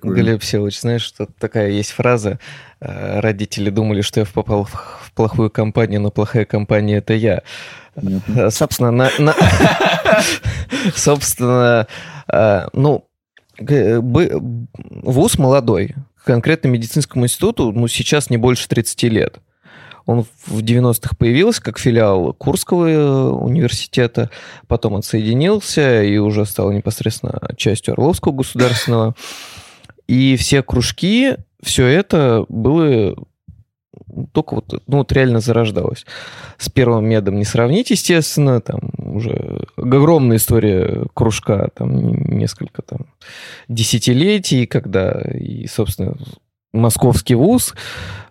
Глеб 0.02 0.40
Всеволодович, 0.40 0.81
знаешь, 0.81 1.02
что 1.02 1.26
такая 1.38 1.71
есть 1.71 1.90
фраза, 1.90 2.38
э, 2.81 3.21
родители 3.21 3.69
думали, 3.69 4.00
что 4.00 4.21
я 4.21 4.26
попал 4.26 4.64
в 4.64 5.12
плохую 5.14 5.50
компанию, 5.50 6.00
но 6.00 6.11
плохая 6.11 6.47
компания— 6.47 6.97
это 6.97 7.12
я. 7.12 7.43
Понятно. 7.95 8.50
Собственно, 8.50 8.90
на, 8.90 9.11
на... 9.19 9.35
собственно, 10.97 11.87
ну, 12.73 13.07
вуз 13.59 15.38
молодой, 15.38 15.95
конкретно 16.25 16.69
медицинскому 16.69 17.26
институту, 17.26 17.73
ну, 17.73 17.87
сейчас 17.88 18.31
не 18.31 18.37
больше 18.37 18.69
30 18.69 19.02
лет. 19.04 19.40
Он 20.07 20.26
в 20.47 20.61
90-х 20.61 21.16
появился 21.16 21.62
как 21.62 21.78
филиал 21.78 22.35
Курского 22.35 22.88
э, 22.88 23.28
университета, 23.31 24.31
потом 24.66 24.97
отсоединился 24.97 26.02
и 26.02 26.19
уже 26.19 26.45
стал 26.45 26.73
непосредственно 26.73 27.40
частью 27.57 27.95
Орловского 27.95 28.33
государственного. 28.33 29.14
И 30.07 30.37
все 30.37 30.62
кружки, 30.62 31.37
все 31.62 31.87
это 31.87 32.45
было 32.50 33.16
только 34.33 34.56
вот, 34.56 34.83
ну, 34.87 34.99
вот 34.99 35.12
реально 35.12 35.40
зарождалось. 35.40 36.06
С 36.59 36.68
первым 36.68 37.06
медом 37.06 37.37
не 37.37 37.44
сравнить, 37.44 37.90
естественно, 37.90 38.61
там 38.61 38.80
уже 38.97 39.66
огромная 39.76 40.37
история 40.37 41.06
кружка, 41.14 41.68
там 41.75 42.37
несколько 42.37 42.83
там 42.83 43.06
десятилетий, 43.68 44.66
когда 44.66 45.12
и, 45.12 45.66
собственно, 45.66 46.16
московский 46.75 47.35
вуз, 47.35 47.75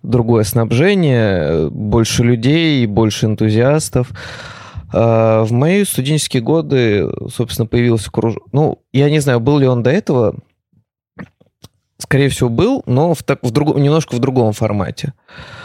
другое 0.03 0.43
снабжение, 0.43 1.69
больше 1.69 2.23
людей, 2.23 2.85
больше 2.85 3.25
энтузиастов. 3.25 4.11
А, 4.91 5.43
в 5.43 5.51
мои 5.51 5.83
студенческие 5.85 6.43
годы, 6.43 7.09
собственно, 7.33 7.65
появился 7.65 8.11
кружок. 8.11 8.47
Ну, 8.51 8.79
я 8.91 9.09
не 9.09 9.19
знаю, 9.19 9.39
был 9.39 9.57
ли 9.57 9.67
он 9.67 9.81
до 9.81 9.89
этого. 9.89 10.35
Скорее 11.97 12.29
всего, 12.29 12.49
был, 12.49 12.83
но 12.85 13.13
в, 13.13 13.23
так, 13.23 13.39
в 13.41 13.51
друг, 13.51 13.75
немножко 13.77 14.15
в 14.15 14.19
другом 14.19 14.51
формате. 14.53 15.13
А, 15.29 15.62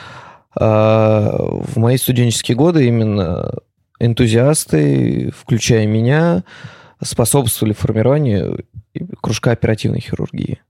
в 0.58 1.76
мои 1.76 1.96
студенческие 1.96 2.56
годы 2.56 2.86
именно 2.86 3.52
энтузиасты, 4.00 5.30
включая 5.36 5.86
меня, 5.86 6.44
способствовали 7.02 7.72
формированию 7.72 8.64
кружка 9.20 9.52
оперативной 9.52 10.00
хирургии 10.00 10.60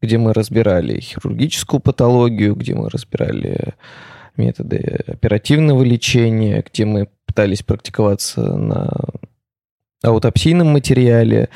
где 0.00 0.18
мы 0.18 0.32
разбирали 0.32 1.00
хирургическую 1.00 1.80
патологию, 1.80 2.54
где 2.54 2.74
мы 2.74 2.88
разбирали 2.88 3.74
методы 4.36 5.04
оперативного 5.06 5.82
лечения, 5.82 6.64
где 6.70 6.84
мы 6.84 7.08
пытались 7.26 7.62
практиковаться 7.62 8.40
на 8.40 8.90
аутопсийном 10.02 10.68
материале, 10.68 11.48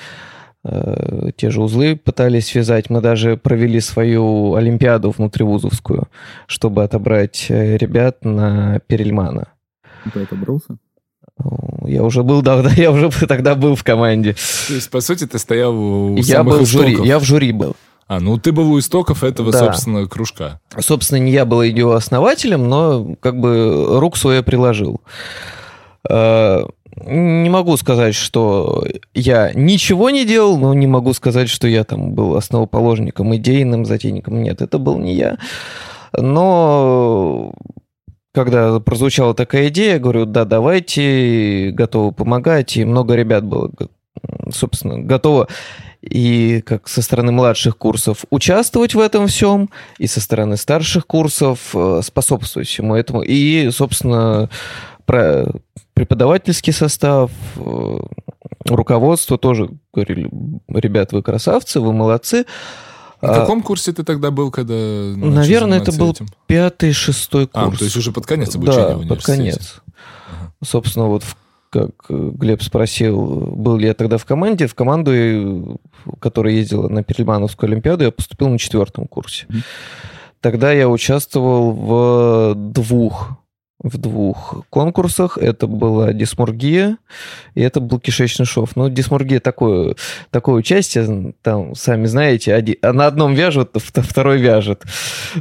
те 0.65 1.51
же 1.51 1.61
узлы 1.61 1.97
пытались 1.97 2.47
связать. 2.47 2.89
Мы 2.89 3.01
даже 3.01 3.37
провели 3.37 3.81
свою 3.81 4.55
олимпиаду 4.55 5.11
внутривузовскую, 5.11 6.09
чтобы 6.47 6.85
отобрать 6.85 7.47
э, 7.49 7.77
ребят 7.77 8.25
на 8.25 8.79
Перельмана. 8.87 9.49
Ты 10.13 10.23
отобрался? 10.23 10.77
Я 11.85 12.05
уже 12.05 12.23
был, 12.23 12.43
да, 12.43 12.63
я 12.77 12.91
уже 12.93 13.11
тогда 13.27 13.55
был 13.55 13.75
в 13.75 13.83
команде. 13.83 14.35
То 14.69 14.75
есть, 14.75 14.91
по 14.91 15.01
сути, 15.01 15.27
ты 15.27 15.39
стоял 15.39 15.75
у 15.75 16.17
я 16.17 16.45
был 16.45 16.61
в 16.61 16.67
жюри, 16.67 16.97
Я 17.05 17.19
в 17.19 17.25
жюри 17.25 17.53
был. 17.53 17.75
А, 18.09 18.21
ну 18.21 18.37
ты 18.37 18.53
был 18.53 18.71
у 18.73 18.79
истоков 18.79 19.25
этого, 19.25 19.53
да. 19.53 19.59
собственно, 19.59 20.07
кружка. 20.07 20.61
Собственно, 20.79 21.19
не 21.19 21.33
я 21.33 21.45
был 21.45 21.63
его 21.63 21.95
основателем, 21.95 22.69
но 22.69 23.17
как 23.21 23.41
бы 23.41 23.99
рук 23.99 24.17
свое 24.17 24.43
приложил. 24.43 25.01
Не 26.97 27.49
могу 27.49 27.77
сказать, 27.77 28.15
что 28.15 28.85
я 29.15 29.53
ничего 29.55 30.11
не 30.11 30.27
делал, 30.27 30.59
но 30.59 30.75
не 30.75 30.87
могу 30.87 31.13
сказать, 31.15 31.49
что 31.49 31.67
я 31.67 31.85
там 31.85 32.13
был 32.13 32.37
основоположником, 32.37 33.35
идейным 33.35 33.85
затейником. 33.85 34.43
Нет, 34.43 34.61
это 34.61 34.79
был 34.79 34.99
не 34.99 35.15
я. 35.15 35.39
Но 36.17 37.55
когда 38.35 38.79
прозвучала 38.81 39.35
такая 39.35 39.69
идея, 39.69 39.99
говорю, 39.99 40.27
да, 40.27 40.45
давайте, 40.45 41.71
готовы 41.73 42.13
помогать. 42.13 42.77
И 42.77 42.85
много 42.85 43.15
ребят 43.15 43.45
было, 43.45 43.71
собственно, 44.51 44.99
готово 44.99 45.49
и 46.03 46.63
как 46.67 46.89
со 46.89 47.01
стороны 47.01 47.33
младших 47.33 47.79
курсов 47.79 48.25
участвовать 48.31 48.95
в 48.95 49.01
этом 49.01 49.29
всем, 49.29 49.71
и 49.99 50.07
со 50.07 50.21
стороны 50.21 50.57
старших 50.57 51.07
курсов 51.07 51.71
э, 51.75 52.01
способствовать 52.03 52.69
всему 52.69 52.97
этому. 52.97 53.23
И, 53.23 53.71
собственно, 53.71 54.51
про 55.07 55.47
преподавательский 55.95 56.73
состав, 56.73 57.31
э, 57.57 57.99
руководство 58.67 59.39
тоже 59.39 59.71
говорили, 59.93 60.31
ребят, 60.69 61.13
вы 61.13 61.23
красавцы, 61.23 61.81
вы 61.81 61.93
молодцы. 61.93 62.47
На 63.21 63.35
каком 63.35 63.61
а, 63.61 63.63
курсе 63.63 63.93
ты 63.93 64.03
тогда 64.03 64.33
был, 64.33 64.51
когда 64.51 64.75
Наверное, 64.75 65.81
это 65.81 65.93
был 65.93 66.11
этим? 66.11 66.27
пятый, 66.49 66.93
шестой 66.93 67.47
курс. 67.47 67.75
А, 67.75 67.79
то 67.79 67.85
есть 67.85 67.97
уже 67.97 68.11
под 68.11 68.27
конец 68.27 68.57
обучения 68.57 68.89
да, 68.89 68.97
в 68.97 69.07
под 69.07 69.23
конец. 69.23 69.81
Ага. 69.87 70.53
Собственно, 70.65 71.07
вот 71.07 71.23
в 71.23 71.37
как 71.73 71.91
э, 72.11 72.31
Глеб 72.35 72.63
спросил, 72.63 73.25
был 73.57 73.79
ли 73.79 73.87
я 73.87 73.95
тогда 73.95 74.19
в 74.19 74.27
команде. 74.27 74.67
В 74.67 74.75
команду, 74.75 75.11
э, 75.15 75.77
которая 76.21 76.53
ездила 76.53 76.89
на 76.89 77.03
Перельмановскую 77.03 77.71
Олимпиаду, 77.71 78.05
я 78.05 78.11
поступил 78.11 78.51
на 78.51 78.59
четвертом 78.59 79.07
курсе. 79.07 79.47
Тогда 80.43 80.71
я 80.73 80.89
участвовал 80.91 81.73
в 81.73 82.55
двух 82.55 83.31
в 83.83 83.99
двух 83.99 84.65
конкурсах. 84.71 85.39
Это 85.39 85.67
была 85.67 86.13
дисморгия, 86.13 86.97
и 87.55 87.61
это 87.61 87.81
был 87.81 87.99
кишечный 87.99 88.47
шов. 88.47 88.77
Ну, 88.77 88.89
дисморгия 88.89 89.41
такое, 89.41 89.97
такое 90.31 90.57
участие, 90.57 91.35
там, 91.43 91.75
сами 91.75 92.07
знаете, 92.07 92.55
один, 92.55 92.77
на 92.83 93.07
одном 93.07 93.35
вяжут, 93.35 93.71
второй 93.75 94.39
вяжет. 94.39 94.85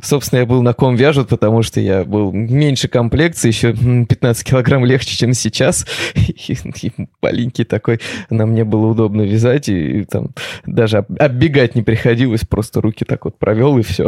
Собственно, 0.02 0.40
я 0.40 0.46
был 0.46 0.62
на 0.62 0.74
ком 0.74 0.96
вяжут, 0.96 1.30
потому 1.30 1.62
что 1.62 1.80
я 1.80 2.04
был 2.04 2.32
меньше 2.32 2.88
комплекции, 2.88 3.48
еще 3.48 3.74
15 3.74 4.44
килограмм 4.44 4.86
легче, 4.86 5.16
чем 5.16 5.34
сейчас. 5.34 5.86
И, 6.16 6.54
и 6.82 6.92
маленький 7.22 7.64
такой, 7.64 8.00
на 8.30 8.46
мне 8.46 8.64
было 8.64 8.88
удобно 8.88 9.22
вязать, 9.22 9.70
и, 9.70 10.00
и 10.00 10.06
там 10.06 10.30
даже 10.66 11.06
оббегать 11.20 11.76
не 11.76 11.82
приходилось, 11.82 12.42
просто 12.42 12.82
руки 12.82 13.06
так 13.06 13.26
вот 13.26 13.38
провел, 13.38 13.78
и 13.78 13.84
все. 13.84 14.08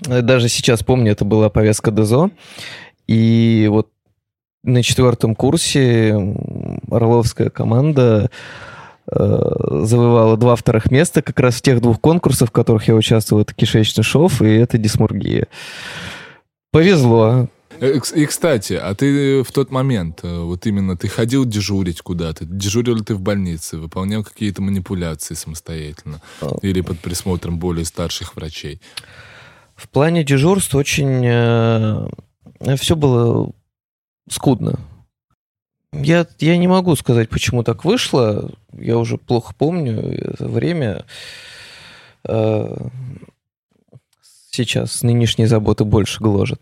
Даже 0.00 0.48
сейчас 0.48 0.82
помню, 0.82 1.12
это 1.12 1.24
была 1.24 1.48
повестка 1.48 1.90
ДЗО. 1.90 2.30
И 3.06 3.68
вот 3.70 3.88
на 4.62 4.82
четвертом 4.82 5.34
курсе 5.34 6.14
Орловская 6.90 7.50
команда 7.50 8.30
э, 9.10 9.38
завоевала 9.84 10.36
два 10.36 10.56
вторых 10.56 10.90
места 10.90 11.22
как 11.22 11.38
раз 11.40 11.54
в 11.54 11.62
тех 11.62 11.80
двух 11.80 12.00
конкурсах, 12.00 12.48
в 12.48 12.52
которых 12.52 12.88
я 12.88 12.94
участвовал. 12.94 13.42
Это 13.42 13.54
кишечный 13.54 14.04
шов 14.04 14.42
и 14.42 14.46
это 14.46 14.76
дисмургия. 14.76 15.46
Повезло. 16.72 17.48
Э, 17.80 18.00
и, 18.14 18.26
кстати, 18.26 18.72
а 18.74 18.94
ты 18.94 19.42
в 19.42 19.52
тот 19.52 19.70
момент, 19.70 20.20
э, 20.22 20.40
вот 20.40 20.66
именно, 20.66 20.96
ты 20.96 21.08
ходил 21.08 21.44
дежурить 21.44 22.00
куда-то? 22.00 22.44
Дежурил 22.44 22.96
ли 22.96 23.02
ты 23.02 23.14
в 23.14 23.20
больнице? 23.20 23.78
Выполнял 23.78 24.24
какие-то 24.24 24.62
манипуляции 24.62 25.34
самостоятельно? 25.34 26.20
А. 26.40 26.56
Или 26.62 26.80
под 26.80 26.98
присмотром 26.98 27.58
более 27.58 27.84
старших 27.84 28.34
врачей? 28.36 28.80
В 29.76 29.88
плане 29.90 30.24
дежурств 30.24 30.74
очень 30.74 31.22
э, 31.24 32.08
все 32.76 32.96
было 32.96 33.52
скудно. 34.28 34.80
Я, 35.92 36.26
я 36.38 36.56
не 36.56 36.66
могу 36.66 36.96
сказать, 36.96 37.28
почему 37.28 37.62
так 37.62 37.84
вышло. 37.84 38.50
Я 38.72 38.98
уже 38.98 39.18
плохо 39.18 39.54
помню 39.56 40.00
это 40.32 40.48
время. 40.48 41.04
Э, 42.24 42.74
сейчас 44.50 45.02
нынешние 45.02 45.46
заботы 45.46 45.84
больше 45.84 46.22
гложат. 46.22 46.60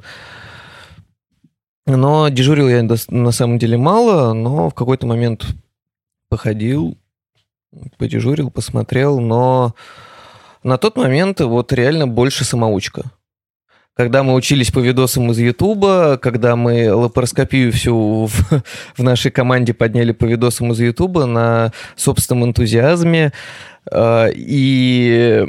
Но 1.87 2.29
дежурил 2.31 2.69
я 2.69 2.83
на 2.83 3.31
самом 3.31 3.59
деле 3.59 3.77
мало, 3.77 4.33
но 4.33 4.71
в 4.71 4.75
какой-то 4.75 5.07
момент 5.07 5.47
походил, 6.29 6.97
подежурил, 7.99 8.51
посмотрел, 8.51 9.21
но 9.21 9.75
на 10.65 10.79
тот 10.79 10.97
момент 10.97 11.41
вот 11.41 11.73
реально 11.73 12.09
больше 12.09 12.45
самоучка. 12.45 13.03
когда 13.97 14.25
мы 14.25 14.35
учились 14.35 14.73
по 14.73 14.81
видосам 14.81 15.31
из 15.31 15.39
Ютуба, 15.39 16.19
когда 16.21 16.57
мы 16.57 16.93
лапароскопию 16.93 17.71
всю 17.71 18.27
в, 18.27 18.63
в 18.97 19.03
нашей 19.03 19.31
команде 19.31 19.73
подняли 19.73 20.11
по 20.11 20.25
видосам 20.25 20.73
из 20.73 20.81
Ютуба 20.81 21.27
на 21.27 21.73
собственном 21.95 22.47
энтузиазме. 22.47 23.33
Э, 23.93 24.33
и 24.35 25.47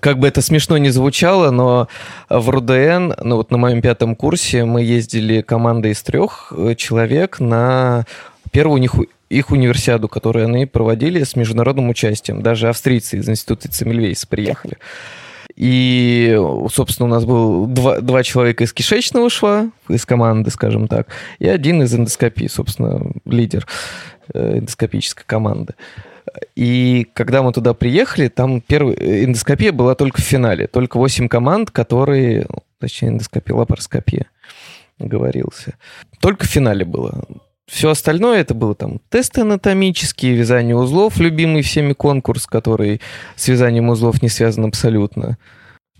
как 0.00 0.18
бы 0.18 0.28
это 0.28 0.42
смешно 0.42 0.78
не 0.78 0.90
звучало, 0.90 1.50
но 1.50 1.88
в 2.28 2.50
РУДН, 2.50 3.14
ну 3.22 3.36
вот 3.36 3.50
на 3.50 3.58
моем 3.58 3.80
пятом 3.80 4.14
курсе 4.14 4.64
мы 4.64 4.82
ездили 4.82 5.40
командой 5.40 5.92
из 5.92 6.02
трех 6.02 6.52
человек 6.76 7.40
на 7.40 8.04
первую 8.52 8.80
них, 8.80 8.94
их 9.28 9.50
универсиаду, 9.50 10.08
которую 10.08 10.46
они 10.46 10.66
проводили 10.66 11.24
с 11.24 11.34
международным 11.34 11.88
участием. 11.88 12.42
Даже 12.42 12.68
австрийцы 12.68 13.18
из 13.18 13.28
института 13.28 13.68
Цемельвейс 13.68 14.24
приехали. 14.26 14.78
И, 15.56 16.38
собственно, 16.70 17.08
у 17.08 17.10
нас 17.10 17.24
был 17.24 17.66
два, 17.66 18.00
два 18.00 18.22
человека 18.22 18.64
из 18.64 18.72
кишечного 18.72 19.28
шва, 19.28 19.70
из 19.88 20.06
команды, 20.06 20.50
скажем 20.50 20.88
так, 20.88 21.08
и 21.38 21.48
один 21.48 21.82
из 21.82 21.94
эндоскопии, 21.94 22.46
собственно, 22.46 23.12
лидер 23.26 23.66
э, 24.32 24.58
эндоскопической 24.58 25.24
команды. 25.26 25.74
И 26.54 27.06
когда 27.14 27.42
мы 27.42 27.52
туда 27.52 27.74
приехали, 27.74 28.28
там 28.28 28.60
первая 28.60 28.94
эндоскопия 28.94 29.72
была 29.72 29.94
только 29.94 30.22
в 30.22 30.24
финале. 30.24 30.66
Только 30.66 30.96
8 30.98 31.28
команд, 31.28 31.70
которые... 31.70 32.46
Ну, 32.48 32.62
точнее, 32.78 33.08
эндоскопия, 33.08 33.54
лапароскопия 33.54 34.26
говорился. 34.98 35.74
Только 36.20 36.46
в 36.46 36.48
финале 36.48 36.84
было. 36.84 37.24
Все 37.70 37.90
остальное 37.90 38.40
это 38.40 38.54
было 38.54 38.74
там 38.74 39.00
тесты 39.08 39.42
анатомические, 39.42 40.34
вязание 40.34 40.76
узлов, 40.76 41.18
любимый 41.18 41.62
всеми 41.62 41.92
конкурс, 41.92 42.46
который 42.46 43.00
с 43.36 43.48
вязанием 43.48 43.88
узлов 43.88 44.22
не 44.22 44.28
связан 44.28 44.66
абсолютно. 44.66 45.38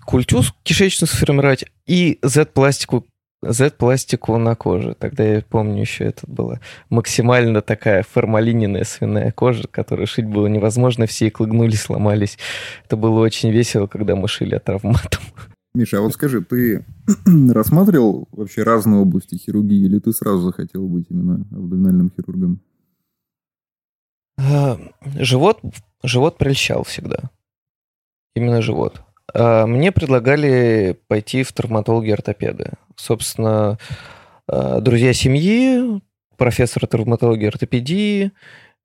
Культюз 0.04 0.52
кишечную 0.64 1.08
сформировать 1.08 1.64
и 1.86 2.18
Z-пластику 2.22 3.06
Z-пластику 3.44 4.36
на 4.38 4.54
коже. 4.54 4.94
Тогда 4.94 5.24
я 5.24 5.42
помню 5.42 5.80
еще 5.80 6.04
это 6.04 6.26
была 6.26 6.60
максимально 6.90 7.60
такая 7.60 8.04
формалиненная 8.08 8.84
свиная 8.84 9.32
кожа, 9.32 9.66
которую 9.68 10.06
шить 10.06 10.26
было 10.26 10.46
невозможно, 10.46 11.06
все 11.06 11.26
иглы 11.26 11.48
гнулись, 11.48 11.82
сломались. 11.82 12.38
Это 12.84 12.96
было 12.96 13.20
очень 13.20 13.50
весело, 13.50 13.86
когда 13.86 14.14
мы 14.14 14.28
шили 14.28 14.58
травматом. 14.58 15.22
Миша, 15.74 15.98
а 15.98 16.00
вот 16.02 16.12
скажи, 16.12 16.42
ты 16.42 16.84
рассматривал 17.50 18.28
вообще 18.32 18.62
разные 18.62 19.00
области 19.00 19.36
хирургии, 19.36 19.86
или 19.86 19.98
ты 19.98 20.12
сразу 20.12 20.40
захотел 20.40 20.86
быть 20.86 21.06
именно 21.08 21.46
абдоминальным 21.50 22.12
хирургом? 22.14 22.60
А, 24.38 24.78
живот, 25.18 25.60
живот 26.02 26.36
прельщал 26.36 26.84
всегда. 26.84 27.30
Именно 28.34 28.60
живот. 28.60 29.02
А, 29.32 29.66
мне 29.66 29.92
предлагали 29.92 31.00
пойти 31.08 31.42
в 31.42 31.52
травматологи-ортопеды. 31.54 32.72
Собственно, 32.96 33.78
а, 34.46 34.80
друзья 34.82 35.14
семьи, 35.14 36.02
профессор 36.36 36.86
травматологии 36.86 37.46
ортопедии, 37.46 38.32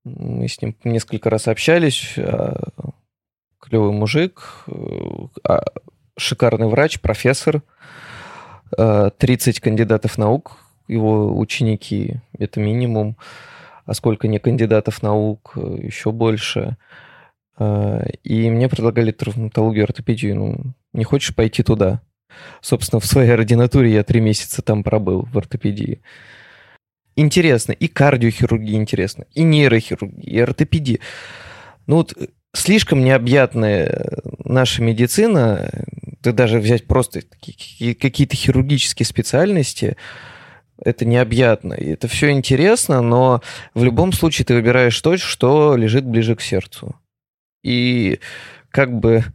мы 0.05 0.47
с 0.47 0.61
ним 0.61 0.73
несколько 0.85 1.29
раз 1.29 1.49
общались, 1.49 2.13
клевый 3.59 3.91
мужик, 3.91 4.63
шикарный 6.17 6.67
врач, 6.67 6.99
профессор, 6.99 7.61
30 8.75 9.59
кандидатов 9.59 10.17
наук, 10.17 10.57
его 10.87 11.37
ученики, 11.37 12.19
это 12.37 12.59
минимум, 12.59 13.17
а 13.85 13.93
сколько 13.93 14.27
не 14.27 14.39
кандидатов 14.39 15.01
наук, 15.01 15.53
еще 15.55 16.11
больше– 16.11 16.77
а, 17.57 18.05
и 18.23 18.49
мне 18.49 18.69
предлагали 18.69 19.11
травматологию, 19.11 19.83
ортопедию. 19.83 20.35
Ну, 20.35 20.73
не 20.93 21.03
хочешь 21.03 21.35
пойти 21.35 21.63
туда? 21.63 22.01
Собственно, 22.61 22.99
в 22.99 23.05
своей 23.05 23.31
ординатуре 23.31 23.91
я 23.91 24.03
три 24.03 24.21
месяца 24.21 24.61
там 24.61 24.83
пробыл 24.83 25.23
в 25.23 25.37
ортопедии. 25.37 26.01
Интересно. 27.15 27.71
И 27.71 27.87
кардиохирургия 27.87 28.75
интересно, 28.75 29.25
и 29.33 29.41
нейрохирургия, 29.41 30.23
и 30.23 30.39
ортопедия. 30.39 30.99
Ну 31.87 31.97
вот 31.97 32.13
слишком 32.57 33.03
необъятная 33.03 34.09
наша 34.43 34.81
медицина, 34.81 35.69
да 36.23 36.31
даже 36.31 36.59
взять 36.59 36.87
просто 36.87 37.21
какие-то 37.21 38.35
хирургические 38.35 39.05
специальности, 39.05 39.97
это 40.83 41.05
необъятно. 41.05 41.73
Это 41.73 42.07
все 42.07 42.31
интересно, 42.31 43.01
но 43.01 43.41
в 43.73 43.83
любом 43.83 44.13
случае 44.13 44.45
ты 44.45 44.53
выбираешь 44.53 44.99
то, 45.01 45.17
что 45.17 45.75
лежит 45.75 46.05
ближе 46.05 46.35
к 46.35 46.41
сердцу. 46.41 46.95
И 47.63 48.19
как 48.69 48.93
бы 48.93 49.25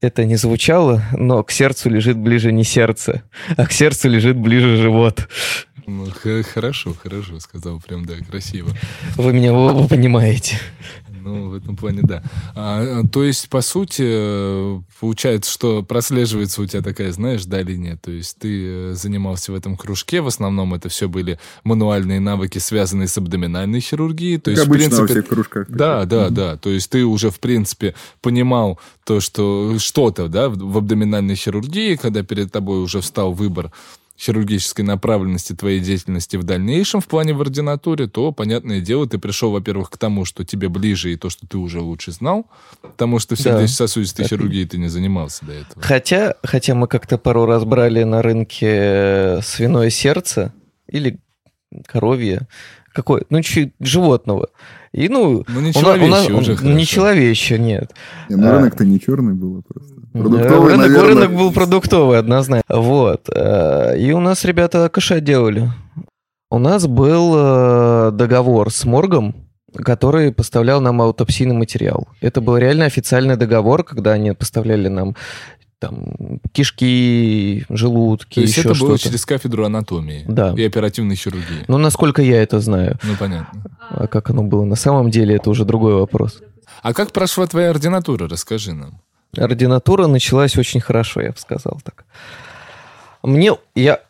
это 0.00 0.24
не 0.24 0.36
звучало, 0.36 1.02
но 1.12 1.42
к 1.44 1.50
сердцу 1.50 1.88
лежит 1.88 2.18
ближе 2.18 2.52
не 2.52 2.64
сердце, 2.64 3.22
а 3.56 3.66
к 3.66 3.72
сердцу 3.72 4.08
лежит 4.08 4.36
ближе 4.36 4.76
живот. 4.76 5.28
Ну, 5.86 6.06
хорошо, 6.54 6.94
хорошо, 6.94 7.40
сказал 7.40 7.80
прям, 7.80 8.04
да, 8.04 8.14
красиво. 8.16 8.70
Вы 9.16 9.32
меня 9.32 9.52
оба 9.52 9.88
понимаете. 9.88 10.58
Ну, 11.22 11.50
в 11.50 11.54
этом 11.54 11.76
плане, 11.76 12.00
да. 12.02 12.22
А, 12.54 13.02
то 13.06 13.22
есть, 13.22 13.48
по 13.48 13.60
сути, 13.60 14.82
получается, 15.00 15.50
что 15.50 15.82
прослеживается 15.82 16.62
у 16.62 16.66
тебя 16.66 16.82
такая, 16.82 17.12
знаешь, 17.12 17.44
да, 17.44 17.62
линия. 17.62 17.96
То 17.96 18.10
есть 18.10 18.38
ты 18.38 18.66
э, 18.66 18.94
занимался 18.94 19.52
в 19.52 19.54
этом 19.54 19.76
кружке, 19.76 20.20
в 20.20 20.26
основном 20.26 20.74
это 20.74 20.88
все 20.88 21.08
были 21.08 21.38
мануальные 21.64 22.20
навыки, 22.20 22.58
связанные 22.58 23.08
с 23.08 23.16
абдоминальной 23.16 23.80
хирургией. 23.80 24.38
То 24.38 24.50
как 24.50 24.58
есть, 24.58 24.66
обычно 24.66 24.86
в 24.86 24.90
принципе, 24.90 25.00
во 25.00 25.06
всех 25.06 25.28
кружках. 25.28 25.70
Да, 25.70 26.04
да, 26.04 26.30
да. 26.30 26.56
То 26.56 26.70
есть 26.70 26.90
ты 26.90 27.04
уже, 27.04 27.30
в 27.30 27.38
принципе, 27.38 27.94
понимал 28.20 28.80
то, 29.04 29.20
что 29.20 29.78
что-то, 29.78 30.28
да, 30.28 30.48
в 30.48 30.76
абдоминальной 30.76 31.36
хирургии, 31.36 31.96
когда 31.96 32.22
перед 32.22 32.50
тобой 32.50 32.82
уже 32.82 33.00
встал 33.00 33.32
выбор 33.32 33.70
хирургической 34.18 34.84
направленности 34.84 35.52
твоей 35.52 35.80
деятельности 35.80 36.36
в 36.36 36.44
дальнейшем 36.44 37.00
в 37.00 37.06
плане 37.06 37.32
в 37.32 37.40
ординатуре, 37.40 38.06
то, 38.06 38.32
понятное 38.32 38.80
дело, 38.80 39.08
ты 39.08 39.18
пришел, 39.18 39.50
во-первых, 39.50 39.90
к 39.90 39.98
тому, 39.98 40.24
что 40.24 40.44
тебе 40.44 40.68
ближе 40.68 41.12
и 41.12 41.16
то, 41.16 41.30
что 41.30 41.46
ты 41.46 41.58
уже 41.58 41.80
лучше 41.80 42.12
знал, 42.12 42.46
потому 42.82 43.18
что 43.18 43.34
в 43.34 43.40
сердечно-сосудистой 43.40 44.24
да. 44.24 44.28
хирургией 44.28 44.66
ты 44.66 44.78
не 44.78 44.88
занимался 44.88 45.44
до 45.44 45.52
этого. 45.52 45.82
Хотя, 45.82 46.34
хотя 46.42 46.74
мы 46.74 46.86
как-то 46.86 47.18
пару 47.18 47.46
раз 47.46 47.64
брали 47.64 48.02
на 48.04 48.22
рынке 48.22 49.40
свиное 49.42 49.90
сердце 49.90 50.52
или 50.86 51.18
коровье, 51.86 52.46
какое, 52.92 53.24
ну, 53.30 53.42
чуть 53.42 53.72
животного. 53.80 54.48
И, 54.92 55.08
ну, 55.08 55.44
ну 55.48 55.60
не 55.60 55.72
человечье 55.72 56.34
уже 56.34 56.54
хорошо. 56.54 56.76
Не 56.76 56.86
человечье, 56.86 57.58
нет. 57.58 57.92
Не, 58.28 58.36
ну, 58.36 58.50
рынок-то 58.50 58.84
не 58.84 59.00
черный 59.00 59.34
был 59.34 59.62
просто. 59.62 59.91
Продуктовый, 60.12 60.72
рынок, 60.72 60.88
наверное. 60.88 61.08
рынок 61.08 61.34
был 61.34 61.52
продуктовый, 61.52 62.18
однозначно. 62.18 62.64
Вот. 62.68 63.28
Э, 63.34 63.96
и 63.98 64.12
у 64.12 64.20
нас 64.20 64.44
ребята 64.44 64.88
кэша 64.88 65.20
делали. 65.20 65.70
У 66.50 66.58
нас 66.58 66.86
был 66.86 67.32
э, 67.34 68.10
договор 68.12 68.70
с 68.70 68.84
моргом, 68.84 69.34
который 69.74 70.32
поставлял 70.32 70.80
нам 70.82 71.00
аутопсийный 71.00 71.54
материал. 71.54 72.08
Это 72.20 72.42
был 72.42 72.58
реально 72.58 72.84
официальный 72.84 73.36
договор, 73.36 73.84
когда 73.84 74.12
они 74.12 74.32
поставляли 74.32 74.88
нам 74.88 75.16
там 75.78 76.40
кишки, 76.52 77.64
желудки, 77.68 78.36
То 78.36 78.40
есть 78.42 78.52
еще 78.52 78.68
это 78.68 78.74
что-то. 78.74 78.88
было 78.90 78.98
через 78.98 79.26
кафедру 79.26 79.64
анатомии 79.64 80.24
да. 80.28 80.54
и 80.56 80.64
оперативной 80.64 81.16
хирургии? 81.16 81.64
Ну, 81.66 81.78
насколько 81.78 82.22
я 82.22 82.40
это 82.40 82.60
знаю. 82.60 82.98
Ну, 83.02 83.14
понятно. 83.18 83.64
А 83.90 84.06
как 84.06 84.30
оно 84.30 84.44
было 84.44 84.64
на 84.64 84.76
самом 84.76 85.10
деле, 85.10 85.36
это 85.36 85.50
уже 85.50 85.64
другой 85.64 85.94
вопрос. 85.94 86.40
А 86.82 86.94
как 86.94 87.12
прошла 87.12 87.46
твоя 87.46 87.70
ординатура? 87.70 88.28
Расскажи 88.28 88.74
нам. 88.74 89.00
Ординатура 89.36 90.06
началась 90.06 90.56
очень 90.56 90.80
хорошо, 90.80 91.20
я 91.20 91.30
бы 91.30 91.38
сказал 91.38 91.80
так. 91.82 92.04
Мне, 93.22 93.52
я, 93.74 94.00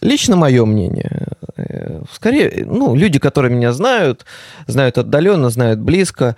лично 0.00 0.36
мое 0.36 0.64
мнение, 0.64 1.28
э, 1.56 2.02
скорее, 2.10 2.64
ну, 2.66 2.94
люди, 2.94 3.18
которые 3.18 3.54
меня 3.54 3.72
знают, 3.72 4.24
знают 4.66 4.96
отдаленно, 4.96 5.50
знают 5.50 5.80
близко, 5.80 6.36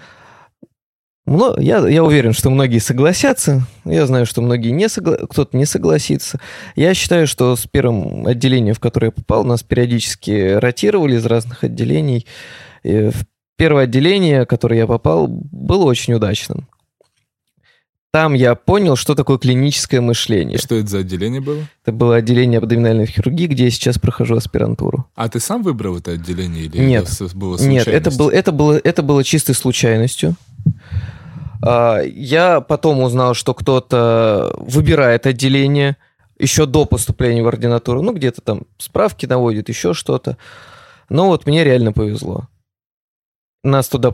я, 1.27 1.87
я 1.89 2.05
уверен, 2.05 2.33
что 2.33 2.51
многие 2.51 2.79
согласятся. 2.79 3.63
Я 3.85 4.07
знаю, 4.07 4.27
что 4.27 4.43
многие 4.43 4.71
не 4.71 4.89
согла... 4.89 5.17
кто-то 5.17 5.57
не 5.57 5.67
согласится. 5.67 6.41
Я 6.77 6.95
считаю, 6.95 7.27
что 7.27 7.57
с 7.57 7.67
первым 7.67 8.27
отделением, 8.27 8.75
в 8.75 8.81
которое 8.81 9.07
я 9.07 9.13
попал, 9.13 9.45
нас 9.45 9.65
периодически 9.65 10.55
ротировали 10.55 11.17
из 11.17 11.27
разных 11.27 11.65
отделений. 11.65 12.27
И 12.85 13.11
первое 13.57 13.85
отделение, 13.85 14.45
в 14.45 14.47
которое 14.47 14.79
я 14.79 14.87
попал, 14.87 15.27
было 15.27 15.85
очень 15.85 16.15
удачным. 16.15 16.69
Там 18.13 18.33
я 18.33 18.55
понял, 18.55 18.97
что 18.97 19.15
такое 19.15 19.37
клиническое 19.37 20.01
мышление. 20.01 20.59
Что 20.59 20.77
это 20.77 20.89
за 20.89 20.99
отделение 20.99 21.41
было? 21.41 21.67
Это 21.83 21.93
было 21.93 22.17
отделение 22.17 22.59
абдоминальной 22.59 23.07
хирургии, 23.07 23.47
где 23.47 23.65
я 23.65 23.71
сейчас 23.71 23.99
прохожу 23.99 24.37
аспирантуру. 24.37 25.07
А 25.15 25.29
ты 25.29 25.39
сам 25.39 25.63
выбрал 25.63 25.99
это 25.99 26.13
отделение 26.13 26.65
или 26.65 26.79
Нет. 26.79 27.09
это 27.11 27.37
было 27.37 27.59
Нет, 27.59 27.87
это, 27.89 28.11
был, 28.11 28.31
это, 28.31 28.53
было, 28.53 28.81
это 28.83 29.03
было 29.03 29.23
чистой 29.23 29.55
случайностью. 29.55 30.35
А, 31.63 32.01
я 32.01 32.61
потом 32.61 33.01
узнал, 33.01 33.35
что 33.35 33.53
кто-то 33.55 34.55
выбирает 34.59 35.27
отделение 35.27 35.97
еще 36.39 36.67
до 36.67 36.85
поступления 36.85 37.43
в 37.43 37.49
ординатуру. 37.49 38.03
Ну, 38.03 38.13
где-то 38.13 38.41
там 38.41 38.63
справки 38.79 39.27
наводит, 39.27 39.69
еще 39.69 39.95
что-то. 39.95 40.37
Но 41.09 41.27
вот 41.29 41.47
мне 41.47 41.65
реально 41.65 41.93
повезло. 41.93 42.49
Нас 43.63 43.89
туда 43.89 44.11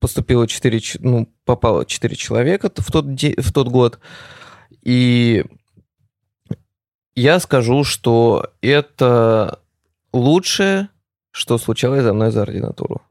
поступило 0.00 0.46
4, 0.46 0.80
ну, 1.00 1.28
попало 1.44 1.84
4 1.84 2.16
человека 2.16 2.70
в 2.76 2.90
тот, 2.90 3.06
в 3.06 3.52
тот 3.52 3.68
год. 3.68 3.98
И 4.82 5.44
я 7.14 7.40
скажу, 7.40 7.84
что 7.84 8.52
это 8.60 9.60
лучшее, 10.12 10.88
что 11.30 11.58
случалось 11.58 12.02
за 12.02 12.12
мной 12.12 12.30
за 12.30 12.42
ординатуру. 12.42 13.02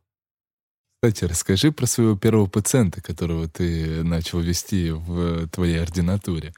Кстати, 1.01 1.25
расскажи 1.25 1.71
про 1.71 1.85
своего 1.85 2.15
первого 2.15 2.47
пациента, 2.47 3.01
которого 3.01 3.47
ты 3.47 4.03
начал 4.03 4.39
вести 4.39 4.89
в 4.91 5.47
твоей 5.49 5.81
ординатуре. 5.81 6.53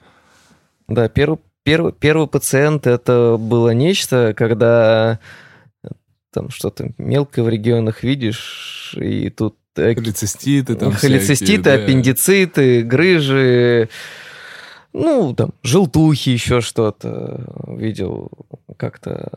Да, 0.87 1.09
первый, 1.09 1.39
первый, 1.63 1.91
первый 1.91 2.27
пациент 2.27 2.87
это 2.87 3.35
было 3.37 3.71
нечто, 3.71 4.33
когда 4.33 5.19
там 6.31 6.49
что-то 6.49 6.93
мелкое 6.97 7.43
в 7.43 7.49
регионах 7.49 8.03
видишь, 8.03 8.95
и 8.97 9.29
тут... 9.29 9.58
Холециститы 9.75 10.75
там 10.75 10.93
Холециститы, 10.93 11.61
всякие, 11.61 11.83
аппендициты, 11.83 12.81
да. 12.81 12.87
грыжи, 12.87 13.89
ну, 14.91 15.35
там, 15.35 15.53
желтухи, 15.61 16.29
еще 16.29 16.61
что-то. 16.61 17.45
Видел 17.67 18.31
как-то 18.77 19.31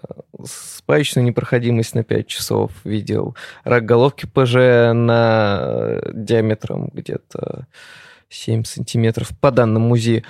спаечную 0.45 1.27
непроходимость 1.27 1.95
на 1.95 2.05
5 2.05 2.27
часов. 2.27 2.73
Видел 2.85 3.37
рак 3.64 3.85
головки 3.85 4.27
ПЖ 4.27 4.95
на 4.95 6.01
диаметром 6.14 6.90
где-то 6.92 7.66
7 8.31 8.64
сантиметров 8.64 9.31
по 9.40 9.51
данным 9.51 9.83
МУЗИ. 9.83 10.25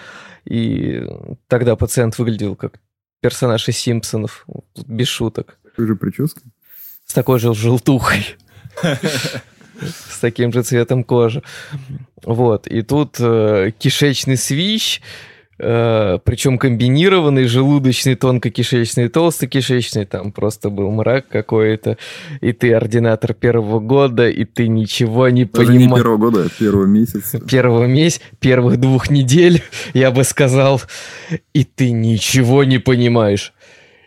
И 0.45 1.07
тогда 1.47 1.77
пациент 1.77 2.19
выглядел 2.19 2.57
как 2.57 2.81
персонаж 3.21 3.69
из 3.69 3.79
Симпсонов, 3.79 4.45
без 4.87 5.07
шуток. 5.07 5.59
Такой 5.62 5.87
же 5.87 5.95
прической? 5.95 6.43
С 7.05 7.15
такой 7.15 7.38
же 7.38 7.55
желтухой. 7.55 8.37
С 9.87 10.18
таким 10.21 10.53
же 10.53 10.62
цветом 10.62 11.05
кожи. 11.05 11.42
Вот. 12.25 12.66
И 12.66 12.83
тут 12.83 13.16
э, 13.18 13.73
кишечный 13.79 14.37
свищ, 14.37 15.01
э, 15.59 16.18
причем 16.25 16.59
комбинированный, 16.59 17.45
желудочный, 17.45 18.14
тонкокишечный, 18.14 19.09
толстокишечный, 19.09 20.05
там 20.05 20.33
просто 20.33 20.71
был 20.71 20.90
мрак 20.90 21.29
какой-то, 21.29 21.99
и 22.40 22.53
ты 22.53 22.73
ординатор 22.73 23.35
первого 23.35 23.81
года, 23.81 24.29
и 24.29 24.45
ты 24.45 24.68
ничего 24.68 25.29
не 25.29 25.45
понимаешь. 25.45 25.81
не 25.81 25.95
первого 25.95 26.16
года, 26.16 26.45
а 26.47 26.49
первого 26.49 26.87
месяца. 26.87 27.40
Первого 27.40 27.87
месяца, 27.87 28.23
первых 28.38 28.79
двух 28.79 29.11
недель, 29.11 29.62
я 29.95 30.11
бы 30.11 30.25
сказал, 30.25 30.81
и 31.55 31.64
ты 31.64 31.90
ничего 31.90 32.64
не 32.64 32.79
понимаешь 32.79 33.53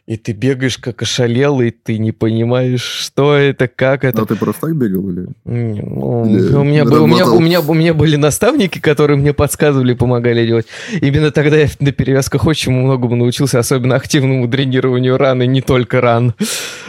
и 0.07 0.17
ты 0.17 0.33
бегаешь 0.33 0.77
как 0.77 1.01
ошалелый, 1.01 1.71
ты 1.71 1.97
не 1.97 2.11
понимаешь, 2.11 2.83
что 2.83 3.33
это, 3.33 3.67
как 3.67 4.03
это. 4.03 4.21
А 4.21 4.25
ты 4.25 4.35
просто 4.35 4.67
так 4.67 4.75
бегал 4.75 5.09
или? 5.09 5.27
Ну, 5.45 6.25
или 6.25 6.53
у, 6.53 6.63
меня, 6.63 6.85
был, 6.85 7.03
у, 7.03 7.07
меня, 7.07 7.25
у, 7.25 7.39
меня, 7.39 7.61
у 7.61 7.73
меня 7.73 7.93
были 7.95 8.15
наставники, 8.15 8.77
которые 8.77 9.17
мне 9.17 9.33
подсказывали, 9.33 9.95
помогали 9.95 10.45
делать. 10.45 10.67
Именно 11.01 11.31
тогда 11.31 11.57
я 11.57 11.67
на 11.79 11.91
перевязках 11.91 12.45
очень 12.45 12.71
многому 12.71 13.15
научился, 13.15 13.57
особенно 13.57 13.95
активному 13.95 14.47
дренированию 14.47 15.17
раны, 15.17 15.47
не 15.47 15.63
только 15.63 16.01
ран. 16.01 16.35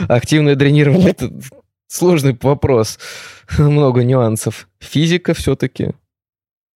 Активное 0.09 0.55
дренирование— 0.55 1.11
это 1.11 1.33
сложный 1.88 2.37
вопрос. 2.42 2.98
Много 3.57 4.05
нюансов. 4.05 4.68
Физика 4.79 5.33
все-таки. 5.33 5.92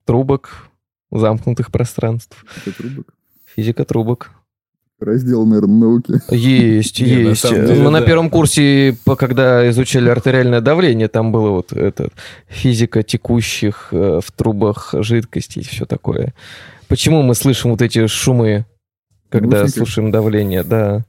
Трубок, 0.06 0.68
замкнутых 1.10 1.70
пространств. 1.70 2.42
Физика 2.64 2.82
трубок? 2.82 3.14
Физика 3.54 3.84
трубок. 3.84 4.30
Раздел, 5.00 5.46
наверное, 5.46 5.78
науки. 5.78 6.20
Есть, 6.30 7.00
есть. 7.00 7.50
Мы 7.50 7.90
на 7.90 8.02
первом 8.02 8.28
курсе, 8.28 8.96
когда 9.18 9.68
изучали 9.70 10.10
артериальное 10.10 10.60
давление, 10.60 11.08
там 11.08 11.32
было 11.32 11.50
вот 11.50 11.72
это 11.72 12.10
физика 12.48 13.02
текущих 13.02 13.88
э, 13.92 14.20
в 14.22 14.30
трубах 14.32 14.94
жидкостей 14.98 15.62
и 15.62 15.64
все 15.64 15.86
такое. 15.86 16.34
Почему 16.86 17.22
мы 17.22 17.34
слышим 17.34 17.70
вот 17.70 17.80
эти 17.80 18.06
шумы, 18.08 18.66
когда 19.30 19.62
Гусеньки. 19.62 19.78
слушаем 19.78 20.10
давление, 20.10 20.64
да. 20.64 21.04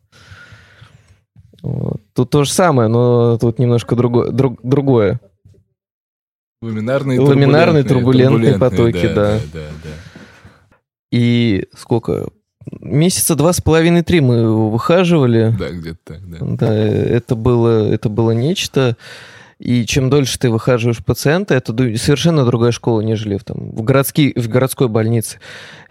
Тут 1.61 2.29
то 2.29 2.43
же 2.43 2.51
самое, 2.51 2.87
но 2.87 3.37
тут 3.37 3.59
немножко 3.59 3.95
друго, 3.95 4.31
друг, 4.31 4.59
другое. 4.63 5.19
Ламинарные, 6.61 7.19
Ламинарные 7.19 7.83
турбулентные, 7.83 8.53
турбулентные 8.53 8.59
потоки, 8.59 9.07
да, 9.13 9.33
да. 9.33 9.39
да, 9.53 9.67
да. 9.83 9.89
И 11.11 11.67
сколько? 11.75 12.29
Месяца 12.69 13.35
два 13.35 13.53
с 13.53 13.61
половиной-три 13.61 14.21
мы 14.21 14.69
выхаживали. 14.69 15.55
Да, 15.57 15.69
где-то 15.69 15.99
так, 16.03 16.29
да. 16.29 16.37
Да, 16.41 16.73
это 16.75 17.35
было, 17.35 17.91
это 17.91 18.09
было 18.09 18.31
нечто. 18.31 18.97
И 19.59 19.85
чем 19.85 20.09
дольше 20.09 20.39
ты 20.39 20.49
выхаживаешь 20.49 21.05
пациента, 21.05 21.53
это 21.53 21.71
совершенно 21.97 22.45
другая 22.45 22.71
школа, 22.71 23.01
нежели 23.01 23.37
в, 23.37 23.43
там, 23.43 23.71
в, 23.71 23.83
городский, 23.83 24.33
в 24.35 24.47
городской 24.47 24.87
больнице. 24.87 25.39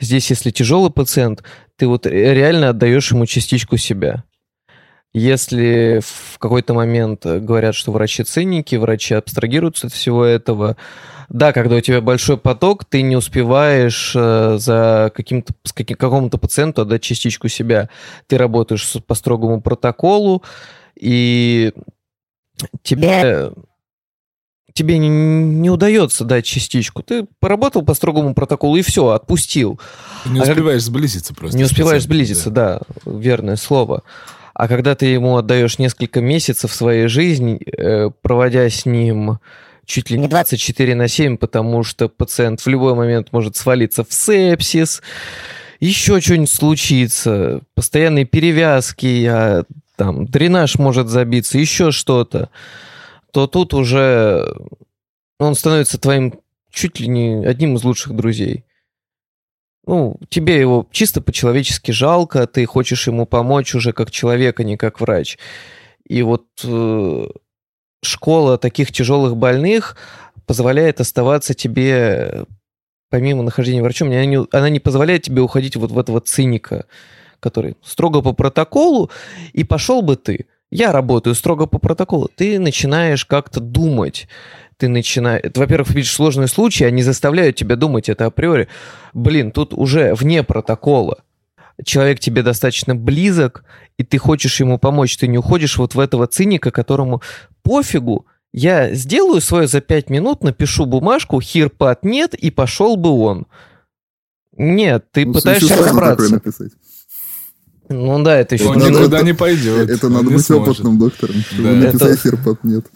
Здесь, 0.00 0.28
если 0.30 0.50
тяжелый 0.50 0.90
пациент, 0.90 1.44
ты 1.76 1.86
вот 1.86 2.04
реально 2.04 2.70
отдаешь 2.70 3.12
ему 3.12 3.26
частичку 3.26 3.76
себя. 3.76 4.24
Если 5.12 6.00
в 6.04 6.38
какой-то 6.38 6.74
момент 6.74 7.24
говорят, 7.24 7.76
что 7.76 7.92
врачи 7.92 8.24
циники, 8.24 8.74
врачи 8.74 9.14
абстрагируются 9.14 9.86
от 9.86 9.92
всего 9.92 10.24
этого, 10.24 10.76
да, 11.30 11.52
когда 11.52 11.76
у 11.76 11.80
тебя 11.80 12.00
большой 12.00 12.36
поток, 12.36 12.84
ты 12.84 13.02
не 13.02 13.14
успеваешь 13.14 14.12
э, 14.16 14.56
за 14.58 15.12
каким-то, 15.14 15.54
каким, 15.72 15.96
какому-то 15.96 16.38
пациенту 16.38 16.82
отдать 16.82 17.02
частичку 17.02 17.46
себя. 17.48 17.88
Ты 18.26 18.36
работаешь 18.36 18.96
по 19.06 19.14
строгому 19.14 19.60
протоколу, 19.60 20.42
и 20.96 21.72
тебе, 22.82 23.52
тебе 24.72 24.98
не, 24.98 25.08
не 25.08 25.70
удается 25.70 26.24
дать 26.24 26.46
частичку. 26.46 27.04
Ты 27.04 27.28
поработал 27.38 27.82
по 27.82 27.94
строгому 27.94 28.34
протоколу 28.34 28.74
и 28.74 28.82
все, 28.82 29.10
отпустил. 29.10 29.78
Ты 30.24 30.30
не 30.30 30.40
а 30.40 30.42
успеваешь 30.42 30.82
как... 30.82 30.88
сблизиться 30.88 31.32
просто. 31.32 31.56
Не 31.56 31.62
успеваешь 31.62 32.02
сблизиться, 32.02 32.50
да. 32.50 32.80
да, 33.04 33.12
верное 33.12 33.56
слово. 33.56 34.02
А 34.52 34.66
когда 34.66 34.96
ты 34.96 35.06
ему 35.06 35.36
отдаешь 35.36 35.78
несколько 35.78 36.20
месяцев 36.20 36.74
своей 36.74 37.06
жизни, 37.06 37.56
э, 37.56 38.10
проводя 38.20 38.68
с 38.68 38.84
ним 38.84 39.38
чуть 39.90 40.08
ли 40.10 40.18
не 40.18 40.28
24 40.28 40.94
на 40.94 41.08
7, 41.08 41.36
потому 41.36 41.82
что 41.82 42.08
пациент 42.08 42.60
в 42.60 42.66
любой 42.68 42.94
момент 42.94 43.32
может 43.32 43.56
свалиться 43.56 44.04
в 44.04 44.12
сепсис, 44.12 45.02
еще 45.80 46.20
что-нибудь 46.20 46.50
случится, 46.50 47.60
постоянные 47.74 48.24
перевязки, 48.24 49.26
а, 49.26 49.64
там, 49.96 50.26
дренаж 50.26 50.78
может 50.78 51.08
забиться, 51.08 51.58
еще 51.58 51.90
что-то, 51.90 52.50
то 53.32 53.48
тут 53.48 53.74
уже 53.74 54.54
он 55.38 55.56
становится 55.56 55.98
твоим 55.98 56.34
чуть 56.70 57.00
ли 57.00 57.08
не 57.08 57.44
одним 57.44 57.74
из 57.74 57.82
лучших 57.82 58.14
друзей. 58.14 58.64
Ну, 59.86 60.20
тебе 60.28 60.60
его 60.60 60.86
чисто 60.92 61.20
по-человечески 61.20 61.90
жалко, 61.90 62.46
ты 62.46 62.64
хочешь 62.64 63.08
ему 63.08 63.26
помочь 63.26 63.74
уже 63.74 63.92
как 63.92 64.12
человек, 64.12 64.60
а 64.60 64.62
не 64.62 64.76
как 64.76 65.00
врач. 65.00 65.36
И 66.06 66.22
вот 66.22 66.46
э, 66.62 67.26
школа 68.02 68.58
таких 68.58 68.92
тяжелых 68.92 69.36
больных 69.36 69.96
позволяет 70.46 71.00
оставаться 71.00 71.54
тебе, 71.54 72.44
помимо 73.10 73.42
нахождения 73.42 73.82
врачом, 73.82 74.08
она 74.08 74.24
не, 74.24 74.46
она 74.52 74.68
не 74.68 74.80
позволяет 74.80 75.22
тебе 75.22 75.42
уходить 75.42 75.76
вот 75.76 75.90
в 75.90 75.98
этого 75.98 76.20
циника, 76.20 76.86
который 77.40 77.76
строго 77.84 78.22
по 78.22 78.32
протоколу, 78.32 79.10
и 79.52 79.64
пошел 79.64 80.02
бы 80.02 80.16
ты. 80.16 80.46
Я 80.70 80.92
работаю 80.92 81.34
строго 81.34 81.66
по 81.66 81.78
протоколу. 81.78 82.30
Ты 82.34 82.60
начинаешь 82.60 83.24
как-то 83.24 83.58
думать. 83.60 84.28
Ты 84.76 84.88
начинаешь... 84.88 85.42
Во-первых, 85.54 85.90
видишь 85.90 86.12
сложные 86.12 86.46
случаи, 86.46 86.84
они 86.84 87.02
заставляют 87.02 87.56
тебя 87.56 87.74
думать 87.74 88.08
это 88.08 88.26
априори. 88.26 88.68
Блин, 89.12 89.50
тут 89.50 89.74
уже 89.74 90.14
вне 90.14 90.44
протокола 90.44 91.24
человек 91.84 92.20
тебе 92.20 92.42
достаточно 92.42 92.94
близок, 92.94 93.64
и 93.98 94.04
ты 94.04 94.18
хочешь 94.18 94.60
ему 94.60 94.78
помочь, 94.78 95.16
ты 95.16 95.26
не 95.26 95.38
уходишь 95.38 95.76
вот 95.78 95.94
в 95.94 96.00
этого 96.00 96.26
циника, 96.26 96.70
которому 96.70 97.22
пофигу, 97.62 98.26
я 98.52 98.92
сделаю 98.94 99.40
свое 99.40 99.68
за 99.68 99.80
пять 99.80 100.10
минут, 100.10 100.42
напишу 100.42 100.86
бумажку, 100.86 101.40
хирпат 101.40 102.04
нет, 102.04 102.34
и 102.34 102.50
пошел 102.50 102.96
бы 102.96 103.10
он. 103.10 103.46
Нет, 104.56 105.06
ты 105.12 105.24
ну, 105.24 105.34
пытаешься 105.34 105.76
разобраться. 105.76 106.42
Ну 107.88 108.22
да, 108.22 108.36
это 108.36 108.54
еще 108.54 108.66
он 108.68 108.78
не 108.78 108.88
никуда 108.88 109.22
не 109.22 109.32
пойдет. 109.32 109.90
Это 109.90 110.08
надо 110.08 110.30
быть 110.30 110.44
сможет. 110.44 110.68
опытным 110.68 110.98
доктором, 110.98 111.36
чтобы 111.40 111.62
да. 111.62 111.70
написать 111.72 112.10
это... 112.10 112.22
хирпат 112.22 112.62
нет. 112.62 112.86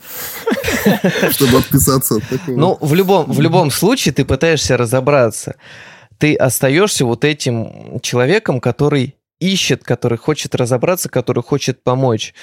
Чтобы 1.30 1.58
отписаться 1.58 2.16
от 2.16 2.28
такого. 2.28 2.56
Ну, 2.56 2.78
в 2.80 2.94
любом, 2.94 3.30
в 3.32 3.40
любом 3.40 3.70
случае 3.72 4.14
ты 4.14 4.24
пытаешься 4.24 4.76
разобраться 4.76 5.56
ты 6.18 6.34
остаешься 6.34 7.04
вот 7.04 7.24
этим 7.24 8.00
человеком, 8.00 8.60
который 8.60 9.16
ищет, 9.40 9.84
который 9.84 10.18
хочет 10.18 10.54
разобраться, 10.54 11.08
который 11.08 11.42
хочет 11.42 11.82
помочь. 11.82 12.34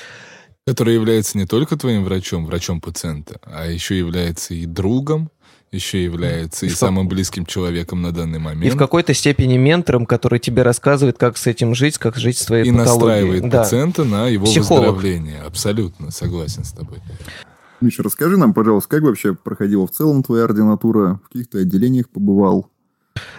Который 0.67 0.93
является 0.93 1.38
не 1.38 1.45
только 1.45 1.75
твоим 1.77 2.03
врачом, 2.03 2.45
врачом 2.45 2.81
пациента, 2.81 3.39
а 3.43 3.67
еще 3.67 3.97
является 3.97 4.53
и 4.53 4.65
другом, 4.65 5.31
еще 5.71 6.03
является 6.03 6.65
и, 6.65 6.69
и 6.69 6.71
самым 6.71 7.07
близким 7.07 7.45
человеком 7.45 8.01
на 8.01 8.12
данный 8.12 8.39
момент. 8.39 8.65
И 8.65 8.69
в 8.69 8.77
какой-то 8.77 9.13
степени 9.13 9.57
ментором, 9.57 10.05
который 10.05 10.39
тебе 10.39 10.63
рассказывает, 10.63 11.17
как 11.17 11.38
с 11.38 11.47
этим 11.47 11.73
жить, 11.73 11.97
как 11.97 12.17
жить 12.17 12.38
с 12.38 12.45
твоей 12.45 12.65
и 12.65 12.71
патологией. 12.71 12.86
И 12.86 12.99
настраивает 12.99 13.49
да. 13.49 13.63
пациента 13.63 14.03
на 14.03 14.27
его 14.27 14.45
Психолог. 14.45 14.95
выздоровление. 14.95 15.41
Абсолютно 15.41 16.12
согласен 16.12 16.65
с 16.65 16.73
тобой. 16.73 16.99
Миша, 17.79 18.03
расскажи 18.03 18.38
нам, 18.38 18.53
пожалуйста, 18.53 18.89
как 18.89 19.03
вообще 19.03 19.34
проходила 19.34 19.88
в 19.88 19.91
целом 19.91 20.21
твоя 20.21 20.43
ординатура, 20.43 21.19
в 21.23 21.29
каких 21.29 21.49
то 21.49 21.57
отделениях 21.57 22.10
побывал, 22.10 22.69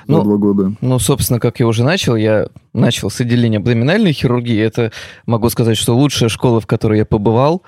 ну, 0.07 0.19
за 0.19 0.25
два 0.25 0.37
года? 0.37 0.73
Ну, 0.81 0.99
собственно, 0.99 1.41
как 1.41 1.61
я 1.61 1.67
уже 1.67 1.85
начал, 1.85 2.17
я 2.17 2.49
начал 2.73 3.11
с 3.11 3.21
отделения 3.21 3.59
абдоминальной 3.59 4.13
хирургии. 4.13 4.61
Это, 4.61 4.93
могу 5.27 5.49
сказать, 5.51 5.77
что 5.77 5.97
лучшая 5.97 6.29
школа, 6.29 6.61
в 6.61 6.67
которой 6.67 6.99
я 6.99 7.05
побывал. 7.05 7.63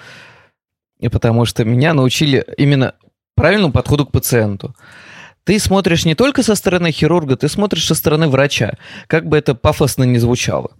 И 0.98 1.08
потому 1.08 1.44
что 1.44 1.64
меня 1.64 1.94
научили 1.94 2.44
именно 2.56 2.94
правильному 3.34 3.72
подходу 3.72 4.06
к 4.06 4.12
пациенту. 4.12 4.74
Ты 5.44 5.58
смотришь 5.58 6.06
не 6.06 6.14
только 6.14 6.42
со 6.42 6.54
стороны 6.54 6.90
хирурга, 6.90 7.36
ты 7.36 7.48
смотришь 7.48 7.86
со 7.86 7.94
стороны 7.94 8.28
врача. 8.28 8.74
Как 9.06 9.26
бы 9.26 9.36
это 9.36 9.54
пафосно 9.54 10.04
не 10.04 10.18
звучало. 10.18 10.72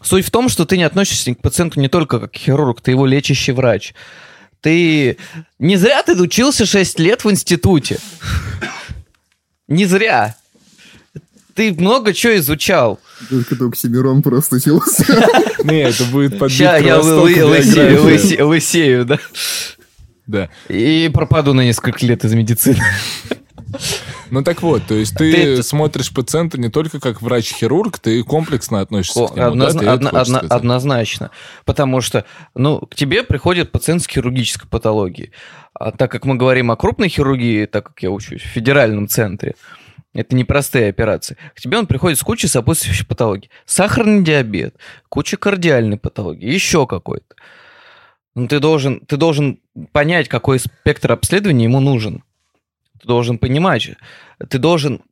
Суть 0.00 0.24
в 0.24 0.30
том, 0.30 0.48
что 0.48 0.64
ты 0.64 0.78
не 0.78 0.84
относишься 0.84 1.34
к 1.34 1.42
пациенту 1.42 1.78
не 1.78 1.88
только 1.88 2.18
как 2.18 2.34
хирург, 2.34 2.80
ты 2.80 2.92
его 2.92 3.04
лечащий 3.04 3.52
врач. 3.52 3.94
Ты... 4.60 5.18
Не 5.58 5.76
зря 5.76 6.02
ты 6.02 6.20
учился 6.20 6.64
6 6.64 6.98
лет 7.00 7.24
в 7.24 7.30
институте. 7.30 7.98
Не 9.68 9.84
зря. 9.84 10.36
Ты 11.54 11.74
много 11.74 12.12
чего 12.14 12.36
изучал. 12.36 12.98
Только 13.28 13.56
только 13.56 13.72
Оксимирон 13.72 14.22
просто 14.22 14.56
учился. 14.56 15.04
Не, 15.64 15.82
это 15.82 16.04
будет 16.04 16.38
подбить 16.38 16.58
Сейчас 16.58 16.82
я 18.30 18.44
лысею, 18.46 19.04
да? 19.04 19.18
Да. 20.26 20.48
И 20.68 21.10
пропаду 21.12 21.52
на 21.52 21.62
несколько 21.62 22.04
лет 22.06 22.24
из 22.24 22.32
медицины. 22.32 22.82
Ну 24.30 24.42
так 24.42 24.62
вот, 24.62 24.82
то 24.86 24.94
есть 24.94 25.14
ты, 25.16 25.56
ты 25.56 25.62
смотришь 25.62 26.12
пациента 26.12 26.58
не 26.58 26.70
только 26.70 27.00
как 27.00 27.20
врач-хирург, 27.20 27.98
ты 27.98 28.22
комплексно 28.22 28.80
относишься 28.80 29.20
О, 29.20 29.28
к 29.28 29.36
нему, 29.36 29.48
одноз... 29.48 29.74
да? 29.74 29.92
Одно, 29.92 30.10
одно, 30.12 30.40
однозначно. 30.48 31.30
Потому 31.64 32.00
что, 32.00 32.24
ну, 32.54 32.80
к 32.80 32.94
тебе 32.94 33.24
приходит 33.24 33.72
пациент 33.72 34.02
с 34.02 34.06
хирургической 34.06 34.68
патологией. 34.68 35.32
А 35.74 35.90
так 35.90 36.10
как 36.10 36.24
мы 36.24 36.36
говорим 36.36 36.70
о 36.70 36.76
крупной 36.76 37.08
хирургии, 37.08 37.66
так 37.66 37.88
как 37.88 38.02
я 38.02 38.10
учусь 38.10 38.42
в 38.42 38.46
федеральном 38.46 39.08
центре, 39.08 39.54
это 40.14 40.36
непростые 40.36 40.88
операции. 40.88 41.36
К 41.54 41.60
тебе 41.60 41.78
он 41.78 41.86
приходит 41.86 42.18
с 42.18 42.22
кучей 42.22 42.46
сопутствующих 42.46 43.06
патологий. 43.06 43.50
Сахарный 43.64 44.22
диабет, 44.22 44.76
куча 45.08 45.36
кардиальной 45.36 45.96
патологии, 45.98 46.50
еще 46.50 46.86
какой-то. 46.86 47.34
Ну, 48.34 48.46
ты 48.46 48.60
должен, 48.60 49.00
ты 49.00 49.16
должен 49.16 49.60
понять, 49.92 50.28
какой 50.28 50.58
спектр 50.58 51.12
обследования 51.12 51.64
ему 51.64 51.80
нужен. 51.80 52.24
Ты 53.00 53.08
должен 53.08 53.38
понимать, 53.38 53.90
ты 54.48 54.58
должен... 54.58 55.02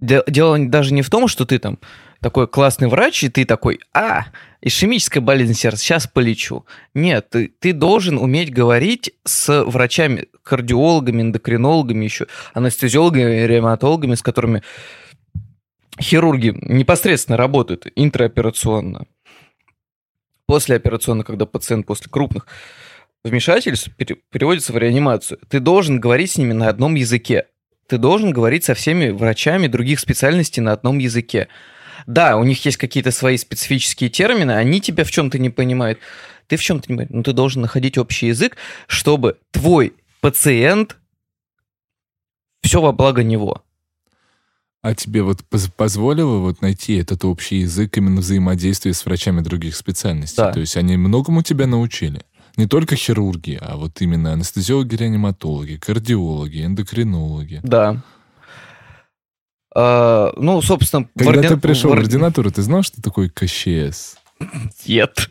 Дело 0.00 0.58
даже 0.58 0.94
не 0.94 1.02
в 1.02 1.10
том, 1.10 1.28
что 1.28 1.44
ты 1.44 1.60
там 1.60 1.78
такой 2.22 2.46
классный 2.46 2.88
врач, 2.88 3.24
и 3.24 3.28
ты 3.28 3.44
такой, 3.44 3.80
а, 3.92 4.26
ишемическая 4.62 5.20
болезнь 5.20 5.54
сердца, 5.54 5.82
сейчас 5.82 6.06
полечу. 6.06 6.64
Нет, 6.94 7.28
ты, 7.30 7.48
ты 7.58 7.72
должен 7.72 8.16
уметь 8.16 8.52
говорить 8.52 9.12
с 9.24 9.64
врачами, 9.64 10.28
кардиологами, 10.42 11.22
эндокринологами 11.22 12.04
еще, 12.04 12.28
анестезиологами, 12.54 13.44
ревматологами, 13.44 14.14
с 14.14 14.22
которыми 14.22 14.62
хирурги 16.00 16.54
непосредственно 16.62 17.36
работают 17.36 17.86
интраоперационно. 17.96 19.06
Послеоперационно, 20.46 21.24
когда 21.24 21.44
пациент 21.44 21.86
после 21.86 22.10
крупных 22.10 22.46
вмешательств 23.24 23.90
переводится 23.96 24.72
в 24.72 24.78
реанимацию, 24.78 25.38
ты 25.48 25.60
должен 25.60 26.00
говорить 26.00 26.30
с 26.30 26.38
ними 26.38 26.52
на 26.52 26.68
одном 26.68 26.94
языке. 26.94 27.46
Ты 27.88 27.98
должен 27.98 28.32
говорить 28.32 28.64
со 28.64 28.74
всеми 28.74 29.10
врачами 29.10 29.66
других 29.66 30.00
специальностей 30.00 30.62
на 30.62 30.72
одном 30.72 30.98
языке. 30.98 31.48
Да, 32.06 32.36
у 32.36 32.44
них 32.44 32.64
есть 32.64 32.76
какие-то 32.76 33.10
свои 33.10 33.36
специфические 33.36 34.10
термины, 34.10 34.52
они 34.52 34.80
тебя 34.80 35.04
в 35.04 35.10
чем-то 35.10 35.38
не 35.38 35.50
понимают. 35.50 35.98
Ты 36.46 36.56
в 36.56 36.62
чем-то 36.62 36.90
не 36.90 36.96
понимаешь. 36.96 37.14
Но 37.14 37.22
ты 37.22 37.32
должен 37.32 37.62
находить 37.62 37.98
общий 37.98 38.28
язык, 38.28 38.56
чтобы 38.86 39.38
твой 39.50 39.94
пациент 40.20 40.96
все 42.62 42.80
во 42.80 42.92
благо 42.92 43.22
него. 43.22 43.62
А 44.82 44.94
тебе 44.96 45.22
вот 45.22 45.44
позволило 45.76 46.38
вот 46.38 46.60
найти 46.60 46.96
этот 46.96 47.24
общий 47.24 47.58
язык 47.58 47.96
именно 47.96 48.20
взаимодействия 48.20 48.92
с 48.92 49.04
врачами 49.04 49.40
других 49.40 49.76
специальностей? 49.76 50.42
Да. 50.42 50.52
То 50.52 50.58
есть 50.58 50.76
они 50.76 50.96
многому 50.96 51.42
тебя 51.42 51.68
научили? 51.68 52.22
Не 52.56 52.66
только 52.66 52.96
хирурги, 52.96 53.58
а 53.60 53.76
вот 53.76 54.00
именно 54.00 54.32
анестезиологи, 54.32 54.96
реаниматологи, 54.96 55.76
кардиологи, 55.76 56.64
эндокринологи. 56.64 57.60
Да. 57.62 58.02
А, 59.74 60.32
ну, 60.36 60.60
собственно... 60.62 61.08
Когда 61.16 61.40
орди... 61.40 61.48
ты 61.48 61.56
пришел 61.56 61.90
в, 61.90 61.92
орди... 61.92 62.04
в 62.04 62.06
ординатуру, 62.06 62.50
ты 62.50 62.62
знал, 62.62 62.82
что 62.82 63.00
такое 63.00 63.28
КЩС? 63.28 64.16
Нет. 64.86 65.30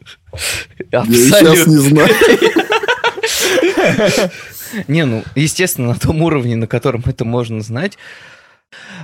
Абсолютно. 0.92 0.92
Я 0.92 1.56
сейчас 1.56 1.68
не 1.68 1.78
знаю. 1.78 2.16
Не, 4.88 5.06
ну, 5.06 5.24
естественно, 5.36 5.90
на 5.90 5.96
том 5.96 6.22
уровне, 6.22 6.56
на 6.56 6.66
котором 6.66 7.04
это 7.06 7.26
можно 7.26 7.62
знать, 7.62 7.98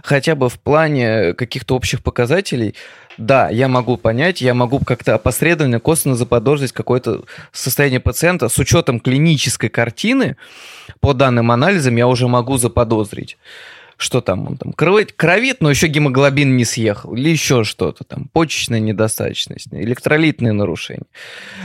хотя 0.04 0.36
бы 0.36 0.50
в 0.50 0.60
плане 0.60 1.34
каких-то 1.34 1.76
общих 1.76 2.02
показателей, 2.02 2.74
да, 3.18 3.50
я 3.50 3.68
могу 3.68 3.98
понять, 3.98 4.42
я 4.42 4.54
могу 4.54 4.80
как-то 4.80 5.16
опосредованно, 5.16 5.82
косвенно 5.82 6.16
заподозрить 6.16 6.72
какое-то 6.72 7.26
состояние 7.52 8.00
пациента 8.00 8.48
с 8.48 8.58
учетом 8.60 9.02
клинической 9.02 9.70
картины, 9.70 10.38
по 11.02 11.14
данным 11.14 11.52
анализам 11.52 11.98
я 11.98 12.08
уже 12.08 12.30
могу 12.30 12.58
заподозрить 12.58 13.38
что 13.98 14.22
там 14.22 14.48
он 14.48 14.58
там 14.58 14.74
кровит, 14.74 15.14
кровит, 15.14 15.58
но 15.60 15.70
еще 15.70 15.88
гемоглобин 15.88 16.56
не 16.56 16.66
съехал, 16.66 17.16
или 17.16 17.30
еще 17.30 17.64
что-то 17.64 18.04
там, 18.04 18.30
почечная 18.32 18.80
недостаточность, 18.80 19.68
электролитные 19.72 20.54
нарушения. 20.54 21.08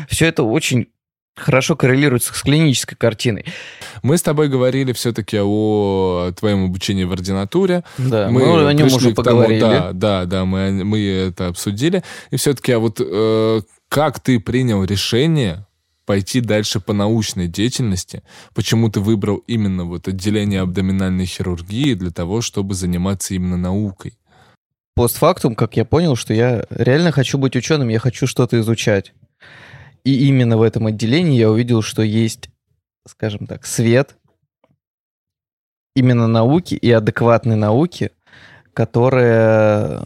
Все 0.08 0.26
это 0.26 0.42
очень 0.42 0.88
хорошо 1.36 1.76
коррелируется 1.76 2.34
с 2.34 2.42
клинической 2.42 2.96
картиной. 2.96 3.46
Мы 4.02 4.18
с 4.18 4.22
тобой 4.22 4.48
говорили 4.48 4.92
все-таки 4.92 5.38
о 5.40 6.32
твоем 6.38 6.64
обучении 6.64 7.04
в 7.04 7.12
ординатуре. 7.12 7.84
Да, 7.98 8.28
мы, 8.28 8.44
мы 8.44 8.68
о 8.68 8.72
нем 8.72 8.88
уже 8.88 9.12
поговорили. 9.12 9.60
Тому, 9.60 9.72
да, 9.72 9.92
да, 9.92 10.24
да, 10.24 10.44
мы, 10.44 10.84
мы 10.84 11.00
это 11.00 11.48
обсудили. 11.48 12.02
И 12.30 12.36
все-таки, 12.36 12.72
а 12.72 12.78
вот 12.78 13.00
э, 13.00 13.60
как 13.88 14.20
ты 14.20 14.40
принял 14.40 14.84
решение 14.84 15.66
пойти 16.04 16.40
дальше 16.40 16.80
по 16.80 16.92
научной 16.92 17.48
деятельности? 17.48 18.22
Почему 18.54 18.90
ты 18.90 19.00
выбрал 19.00 19.38
именно 19.46 19.84
вот 19.84 20.08
отделение 20.08 20.60
абдоминальной 20.60 21.26
хирургии 21.26 21.94
для 21.94 22.10
того, 22.10 22.40
чтобы 22.40 22.74
заниматься 22.74 23.34
именно 23.34 23.56
наукой? 23.56 24.18
Постфактум, 24.94 25.54
как 25.54 25.76
я 25.76 25.84
понял, 25.84 26.16
что 26.16 26.34
я 26.34 26.66
реально 26.70 27.12
хочу 27.12 27.38
быть 27.38 27.56
ученым, 27.56 27.88
я 27.88 27.98
хочу 27.98 28.26
что-то 28.26 28.60
изучать. 28.60 29.14
И 30.04 30.26
именно 30.28 30.58
в 30.58 30.62
этом 30.62 30.86
отделении 30.86 31.38
я 31.38 31.50
увидел, 31.50 31.80
что 31.80 32.02
есть, 32.02 32.50
скажем 33.06 33.46
так, 33.46 33.64
свет 33.64 34.16
именно 35.94 36.26
науки 36.26 36.74
и 36.74 36.90
адекватной 36.90 37.56
науки, 37.56 38.10
которая 38.74 40.02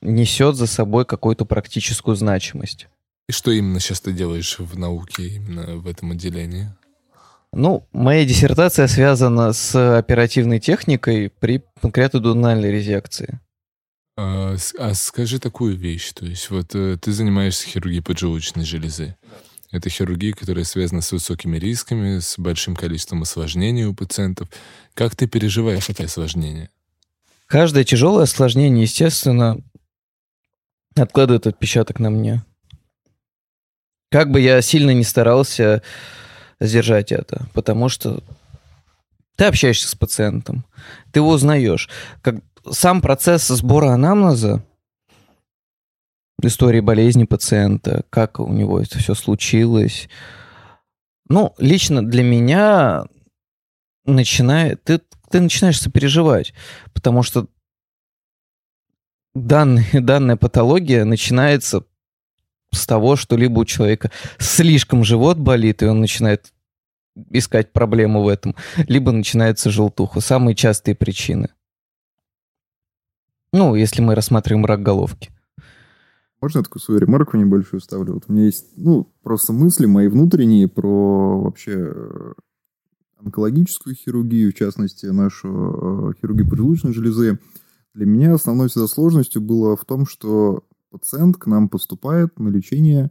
несет 0.00 0.56
за 0.56 0.66
собой 0.66 1.04
какую-то 1.04 1.44
практическую 1.44 2.16
значимость. 2.16 2.88
И 3.28 3.32
что 3.32 3.50
именно 3.50 3.80
сейчас 3.80 4.00
ты 4.00 4.12
делаешь 4.12 4.58
в 4.58 4.78
науке, 4.78 5.26
именно 5.26 5.76
в 5.76 5.86
этом 5.86 6.12
отделении? 6.12 6.68
Ну, 7.52 7.88
моя 7.92 8.24
диссертация 8.24 8.86
связана 8.86 9.52
с 9.52 9.74
оперативной 9.98 10.60
техникой 10.60 11.30
при 11.30 11.64
панкреатодональной 11.80 12.70
резекции. 12.70 13.40
А, 14.18 14.56
а 14.78 14.94
скажи 14.94 15.38
такую 15.38 15.76
вещь, 15.76 16.12
то 16.12 16.24
есть 16.24 16.50
вот 16.50 16.74
э, 16.74 16.96
ты 17.00 17.12
занимаешься 17.12 17.66
хирургией 17.66 18.02
поджелудочной 18.02 18.64
железы. 18.64 19.16
Это 19.72 19.90
хирургия, 19.90 20.32
которая 20.32 20.64
связана 20.64 21.02
с 21.02 21.12
высокими 21.12 21.58
рисками, 21.58 22.20
с 22.20 22.38
большим 22.38 22.76
количеством 22.76 23.22
осложнений 23.22 23.86
у 23.86 23.94
пациентов. 23.94 24.48
Как 24.94 25.16
ты 25.16 25.26
переживаешь 25.26 25.88
эти 25.88 26.02
осложнения? 26.02 26.70
Каждое 27.46 27.84
тяжелое 27.84 28.24
осложнение, 28.24 28.82
естественно, 28.82 29.58
откладывает 30.94 31.46
отпечаток 31.46 31.98
на 32.00 32.10
мне. 32.10 32.44
Как 34.16 34.30
бы 34.30 34.40
я 34.40 34.62
сильно 34.62 34.92
не 34.92 35.04
старался 35.04 35.82
сдержать 36.58 37.12
это, 37.12 37.48
потому 37.52 37.90
что 37.90 38.22
ты 39.36 39.44
общаешься 39.44 39.88
с 39.88 39.94
пациентом, 39.94 40.64
ты 41.12 41.18
его 41.20 41.28
узнаешь. 41.28 41.90
Как 42.22 42.36
сам 42.70 43.02
процесс 43.02 43.46
сбора 43.46 43.90
анамнеза, 43.90 44.64
истории 46.42 46.80
болезни 46.80 47.24
пациента, 47.24 48.04
как 48.08 48.40
у 48.40 48.50
него 48.50 48.80
это 48.80 48.98
все 49.00 49.12
случилось. 49.12 50.08
Ну, 51.28 51.54
лично 51.58 52.02
для 52.02 52.22
меня 52.22 53.04
начинает, 54.06 54.82
ты, 54.82 55.02
ты 55.28 55.40
начинаешь 55.42 55.78
сопереживать, 55.78 56.54
потому 56.94 57.22
что 57.22 57.48
данная, 59.34 59.84
данная 59.92 60.36
патология 60.36 61.04
начинается 61.04 61.84
с 62.76 62.86
того, 62.86 63.16
что 63.16 63.36
либо 63.36 63.60
у 63.60 63.64
человека 63.64 64.10
слишком 64.38 65.04
живот 65.04 65.38
болит, 65.38 65.82
и 65.82 65.86
он 65.86 66.00
начинает 66.00 66.52
искать 67.30 67.72
проблему 67.72 68.22
в 68.22 68.28
этом, 68.28 68.54
либо 68.88 69.12
начинается 69.12 69.70
желтуха. 69.70 70.20
Самые 70.20 70.54
частые 70.54 70.94
причины. 70.94 71.48
Ну, 73.52 73.74
если 73.74 74.02
мы 74.02 74.14
рассматриваем 74.14 74.66
рак 74.66 74.82
головки. 74.82 75.30
Можно 76.40 76.58
я 76.58 76.64
такую 76.64 76.82
свою 76.82 77.00
ремарку 77.00 77.36
небольшую 77.36 77.80
ставлю? 77.80 78.14
Вот 78.14 78.24
у 78.28 78.32
меня 78.32 78.44
есть, 78.44 78.66
ну, 78.76 79.10
просто 79.22 79.52
мысли 79.52 79.86
мои 79.86 80.08
внутренние 80.08 80.68
про 80.68 81.40
вообще 81.40 81.72
э, 81.76 82.32
онкологическую 83.18 83.96
хирургию, 83.96 84.52
в 84.52 84.54
частности, 84.54 85.06
нашу 85.06 86.14
хирургию 86.20 86.48
поджелудочной 86.48 86.92
железы, 86.92 87.38
для 87.94 88.04
меня 88.04 88.34
основной 88.34 88.68
всегда 88.68 88.86
сложностью 88.86 89.40
было 89.40 89.74
в 89.76 89.86
том, 89.86 90.06
что 90.06 90.64
пациент 90.98 91.36
к 91.36 91.46
нам 91.46 91.68
поступает 91.68 92.38
на 92.38 92.48
лечение, 92.48 93.10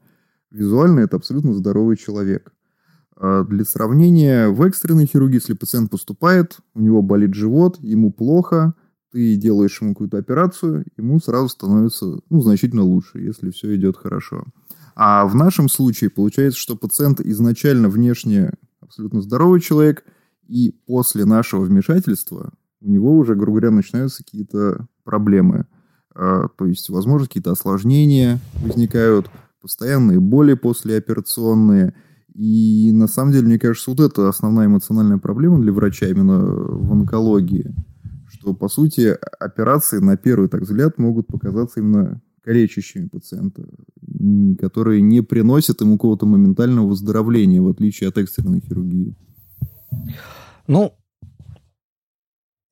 визуально 0.49 1.01
это 1.01 1.17
абсолютно 1.17 1.53
здоровый 1.53 1.97
человек. 1.97 2.51
А 3.15 3.43
для 3.43 3.63
сравнения, 3.63 4.49
в 4.49 4.61
экстренной 4.63 5.05
хирургии, 5.05 5.35
если 5.35 5.53
пациент 5.53 5.91
поступает, 5.91 6.57
у 6.73 6.81
него 6.81 7.01
болит 7.01 7.33
живот, 7.33 7.77
ему 7.79 8.11
плохо, 8.11 8.73
ты 9.11 9.35
делаешь 9.35 9.79
ему 9.81 9.93
какую-то 9.93 10.17
операцию, 10.17 10.85
ему 10.97 11.19
сразу 11.19 11.49
становится 11.49 12.19
ну, 12.29 12.41
значительно 12.41 12.83
лучше, 12.83 13.19
если 13.19 13.51
все 13.51 13.75
идет 13.75 13.97
хорошо. 13.97 14.45
А 14.95 15.25
в 15.25 15.35
нашем 15.35 15.69
случае 15.69 16.09
получается, 16.09 16.59
что 16.59 16.75
пациент 16.75 17.21
изначально 17.21 17.89
внешне 17.89 18.53
абсолютно 18.81 19.21
здоровый 19.21 19.61
человек, 19.61 20.03
и 20.47 20.71
после 20.85 21.25
нашего 21.25 21.61
вмешательства 21.61 22.53
у 22.81 22.89
него 22.89 23.17
уже, 23.17 23.35
грубо 23.35 23.59
говоря, 23.59 23.71
начинаются 23.71 24.23
какие-то 24.23 24.87
проблемы. 25.03 25.65
А, 26.15 26.47
то 26.47 26.65
есть, 26.65 26.89
возможно, 26.89 27.27
какие-то 27.27 27.51
осложнения 27.51 28.39
возникают, 28.61 29.29
постоянные 29.61 30.19
боли 30.19 30.53
послеоперационные. 30.53 31.93
И 32.35 32.91
на 32.93 33.07
самом 33.07 33.31
деле, 33.31 33.47
мне 33.47 33.59
кажется, 33.59 33.89
вот 33.89 33.99
это 33.99 34.29
основная 34.29 34.67
эмоциональная 34.67 35.17
проблема 35.17 35.59
для 35.59 35.73
врача 35.73 36.07
именно 36.07 36.39
в 36.39 36.91
онкологии. 36.91 37.73
Что, 38.27 38.53
по 38.53 38.67
сути, 38.67 39.17
операции 39.39 39.99
на 39.99 40.17
первый 40.17 40.49
так 40.49 40.61
взгляд 40.61 40.97
могут 40.97 41.27
показаться 41.27 41.79
именно 41.79 42.21
калечащими 42.43 43.07
пациента, 43.07 43.67
которые 44.59 45.01
не 45.01 45.21
приносят 45.21 45.81
ему 45.81 45.97
какого-то 45.97 46.27
моментального 46.27 46.87
выздоровления, 46.87 47.61
в 47.61 47.67
отличие 47.67 48.09
от 48.09 48.19
экстренной 48.19 48.61
хирургии. 48.61 49.15
Ну, 50.67 50.93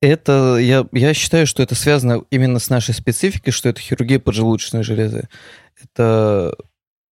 это, 0.06 0.56
я, 0.56 0.86
я 0.92 1.14
считаю, 1.14 1.46
что 1.46 1.62
это 1.62 1.74
связано 1.74 2.24
именно 2.30 2.58
с 2.58 2.70
нашей 2.70 2.94
спецификой, 2.94 3.52
что 3.52 3.68
это 3.68 3.80
хирургия 3.80 4.18
поджелудочной 4.18 4.82
железы. 4.82 5.28
Это 5.82 6.56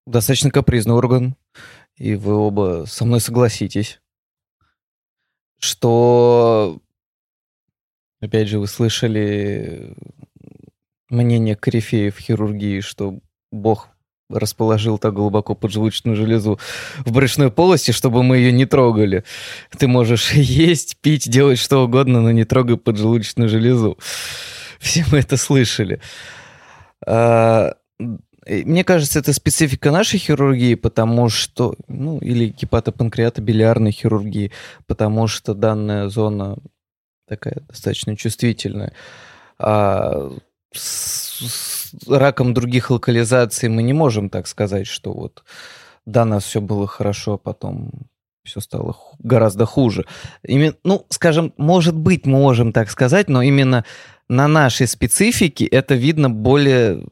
достаточно 0.07 0.51
капризный 0.51 0.95
орган, 0.95 1.37
и 1.97 2.15
вы 2.15 2.35
оба 2.35 2.85
со 2.87 3.05
мной 3.05 3.21
согласитесь, 3.21 4.01
что, 5.59 6.81
опять 8.21 8.49
же, 8.49 8.59
вы 8.59 8.67
слышали 8.67 9.95
мнение 11.09 11.57
корифеев 11.57 12.19
хирургии, 12.19 12.81
что 12.81 13.21
Бог 13.51 13.92
расположил 14.31 14.99
так 14.99 15.15
глубоко 15.15 15.55
поджелудочную 15.55 16.17
железу 16.17 16.59
в 17.05 17.13
брюшной 17.13 17.51
полости, 17.51 17.91
чтобы 17.91 18.23
мы 18.23 18.39
ее 18.39 18.53
не 18.53 18.67
трогали. 18.67 19.25
Ты 19.77 19.89
можешь 19.89 20.33
есть, 20.33 20.97
пить, 21.01 21.29
делать 21.29 21.59
что 21.59 21.85
угодно, 21.85 22.21
но 22.21 22.31
не 22.31 22.45
трогай 22.45 22.77
поджелудочную 22.77 23.49
железу. 23.49 23.99
Все 24.81 25.05
мы 25.13 25.19
это 25.19 25.37
слышали. 25.37 26.01
А, 27.07 27.75
мне 28.47 28.85
кажется, 28.85 29.21
это 29.21 29.33
специфика 29.33 29.93
нашей 29.93 30.19
хирургии, 30.19 30.75
потому 30.75 31.29
что, 31.29 31.77
ну, 31.87 32.19
или 32.19 32.49
гепатопанкреатобилиарной 32.49 33.93
хирургии, 33.93 34.51
потому 34.87 35.29
что 35.29 35.55
данная 35.55 36.09
зона 36.09 36.57
такая 37.29 37.63
достаточно 37.69 38.17
чувствительная. 38.17 38.93
А 39.59 40.33
с 40.73 41.12
раком 42.07 42.55
других 42.55 42.91
локализаций 42.91 43.69
мы 43.69 43.83
не 43.83 43.93
можем 43.93 44.31
так 44.31 44.47
сказать, 44.47 44.87
что 44.87 45.13
вот 45.13 45.45
да, 46.07 46.25
нас 46.25 46.45
все 46.45 46.61
было 46.61 46.87
хорошо, 46.87 47.35
а 47.35 47.39
потом 47.39 47.91
все 48.45 48.61
стало 48.61 48.97
гораздо 49.21 49.67
хуже. 49.67 50.05
Именно, 50.43 50.75
ну, 50.85 51.07
скажем, 51.11 51.53
может 51.57 51.95
быть, 51.95 52.27
мы 52.27 52.39
можем 52.39 52.73
так 52.73 52.91
сказать, 52.91 53.29
но 53.29 53.43
именно 53.43 53.85
на 54.29 54.49
нашей 54.49 54.89
специфике 54.89 55.65
это 55.67 55.95
видно 55.95 56.29
более, 56.29 57.07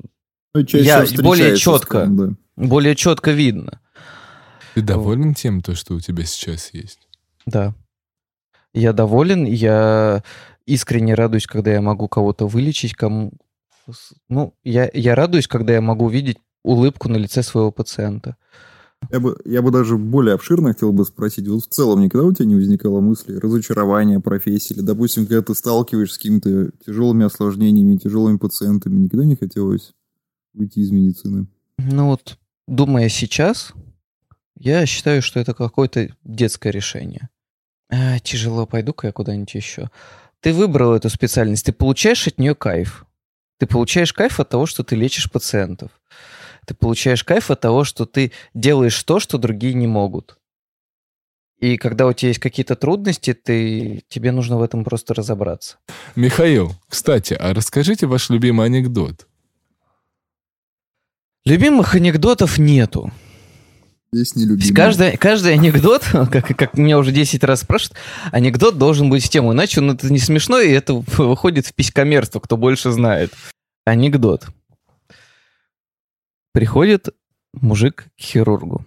ну, 0.55 0.65
я, 0.73 1.05
более 1.23 1.57
четко, 1.57 1.99
скажем, 1.99 2.17
да. 2.17 2.65
более 2.67 2.97
четко 2.97 3.31
видно. 3.31 3.81
Ты 4.75 4.83
доволен 4.83 5.35
тем, 5.35 5.61
то, 5.61 5.75
что 5.75 5.95
у 5.95 6.01
тебя 6.01 6.25
сейчас 6.25 6.71
есть? 6.73 7.09
Да. 7.47 7.75
Я 8.73 8.93
доволен, 8.93 9.45
я 9.45 10.23
искренне 10.67 11.15
радуюсь, 11.15 11.47
когда 11.47 11.73
я 11.73 11.81
могу 11.81 12.09
кого-то 12.09 12.47
вылечить, 12.47 12.95
кому, 12.95 13.33
ну, 14.29 14.55
я, 14.65 14.91
я 14.93 15.15
радуюсь, 15.15 15.49
когда 15.49 15.73
я 15.75 15.81
могу 15.81 16.09
видеть 16.09 16.39
улыбку 16.63 17.09
на 17.09 17.17
лице 17.17 17.43
своего 17.43 17.71
пациента. 17.71 18.37
Я 19.11 19.19
бы, 19.19 19.37
я 19.45 19.63
бы 19.63 19.71
даже 19.71 19.97
более 19.97 20.35
обширно 20.35 20.73
хотел 20.73 20.93
бы 20.93 21.05
спросить, 21.05 21.49
вот 21.49 21.65
в 21.65 21.69
целом 21.69 22.03
никогда 22.03 22.27
у 22.27 22.33
тебя 22.33 22.45
не 22.45 22.55
возникало 22.55 23.01
мысли 23.01 23.35
разочарования 23.35 24.21
профессии, 24.21 24.75
или, 24.75 24.83
допустим, 24.83 25.27
когда 25.27 25.43
ты 25.43 25.55
сталкиваешься 25.55 26.15
с 26.15 26.19
какими-то 26.19 26.71
тяжелыми 26.85 27.25
осложнениями, 27.25 27.97
тяжелыми 27.97 28.37
пациентами, 28.37 28.99
никогда 28.99 29.25
не 29.25 29.37
хотелось 29.37 29.95
уйти 30.55 30.83
из 30.83 30.91
медицины? 30.91 31.47
Ну 31.79 32.09
вот, 32.09 32.37
думая 32.69 33.09
сейчас, 33.09 33.73
я 34.59 34.85
считаю, 34.85 35.23
что 35.23 35.41
это 35.41 35.55
какое-то 35.55 36.15
детское 36.23 36.71
решение. 36.71 37.31
А, 37.89 38.19
тяжело, 38.19 38.67
пойду-ка 38.67 39.09
я 39.09 39.13
куда-нибудь 39.13 39.55
еще. 39.55 39.91
Ты 40.41 40.53
выбрал 40.53 40.93
эту 40.93 41.09
специальность, 41.09 41.67
ты 41.67 41.73
получаешь 41.73 42.29
от 42.29 42.39
нее 42.39 42.55
кайф. 42.55 43.07
Ты 43.61 43.67
получаешь 43.67 44.15
кайф 44.15 44.41
от 44.41 44.49
того, 44.49 44.65
что 44.65 44.83
ты 44.83 44.97
лечишь 44.97 45.31
пациентов. 45.31 45.91
Ты 46.67 46.73
получаешь 46.73 47.23
кайф 47.23 47.51
от 47.51 47.61
того, 47.61 47.85
что 47.85 48.07
ты 48.07 48.33
делаешь 48.55 49.03
то, 49.05 49.21
что 49.21 49.37
другие 49.37 49.75
не 49.75 49.87
могут. 49.87 50.39
И 51.59 51.77
когда 51.77 52.07
у 52.07 52.15
тебя 52.15 52.29
есть 52.29 52.41
какие-то 52.41 52.75
трудности, 52.75 53.35
ты, 53.35 54.03
тебе 54.09 54.33
нужно 54.33 54.57
в 54.57 54.63
этом 54.63 54.83
просто 54.83 55.13
разобраться. 55.13 55.77
Михаил, 56.17 56.73
кстати, 56.89 57.35
а 57.35 57.53
расскажите 57.53 58.07
ваш 58.07 58.31
любимый 58.31 58.65
анекдот. 58.65 59.27
Любимых 61.45 61.95
анекдотов 61.95 62.57
нету. 62.57 63.13
Есть 64.13 64.35
нелюбимый. 64.35 64.75
Каждый, 64.75 65.17
каждый 65.17 65.53
анекдот, 65.53 66.03
как, 66.13 66.57
как 66.57 66.77
меня 66.77 66.99
уже 66.99 67.13
10 67.13 67.45
раз 67.45 67.61
спрашивают, 67.61 67.97
анекдот 68.33 68.77
должен 68.77 69.09
быть 69.09 69.25
в 69.25 69.29
тему, 69.29 69.53
иначе 69.53 69.81
он 69.81 69.93
это 69.93 70.13
не 70.13 70.19
смешно, 70.19 70.59
и 70.59 70.71
это 70.71 70.95
выходит 71.17 71.67
в 71.67 71.75
писькомерство, 71.75 72.41
кто 72.41 72.57
больше 72.57 72.91
знает. 72.91 73.33
Анекдот. 73.85 74.49
Приходит 76.53 77.11
мужик 77.53 78.07
к 78.19 78.21
хирургу. 78.21 78.85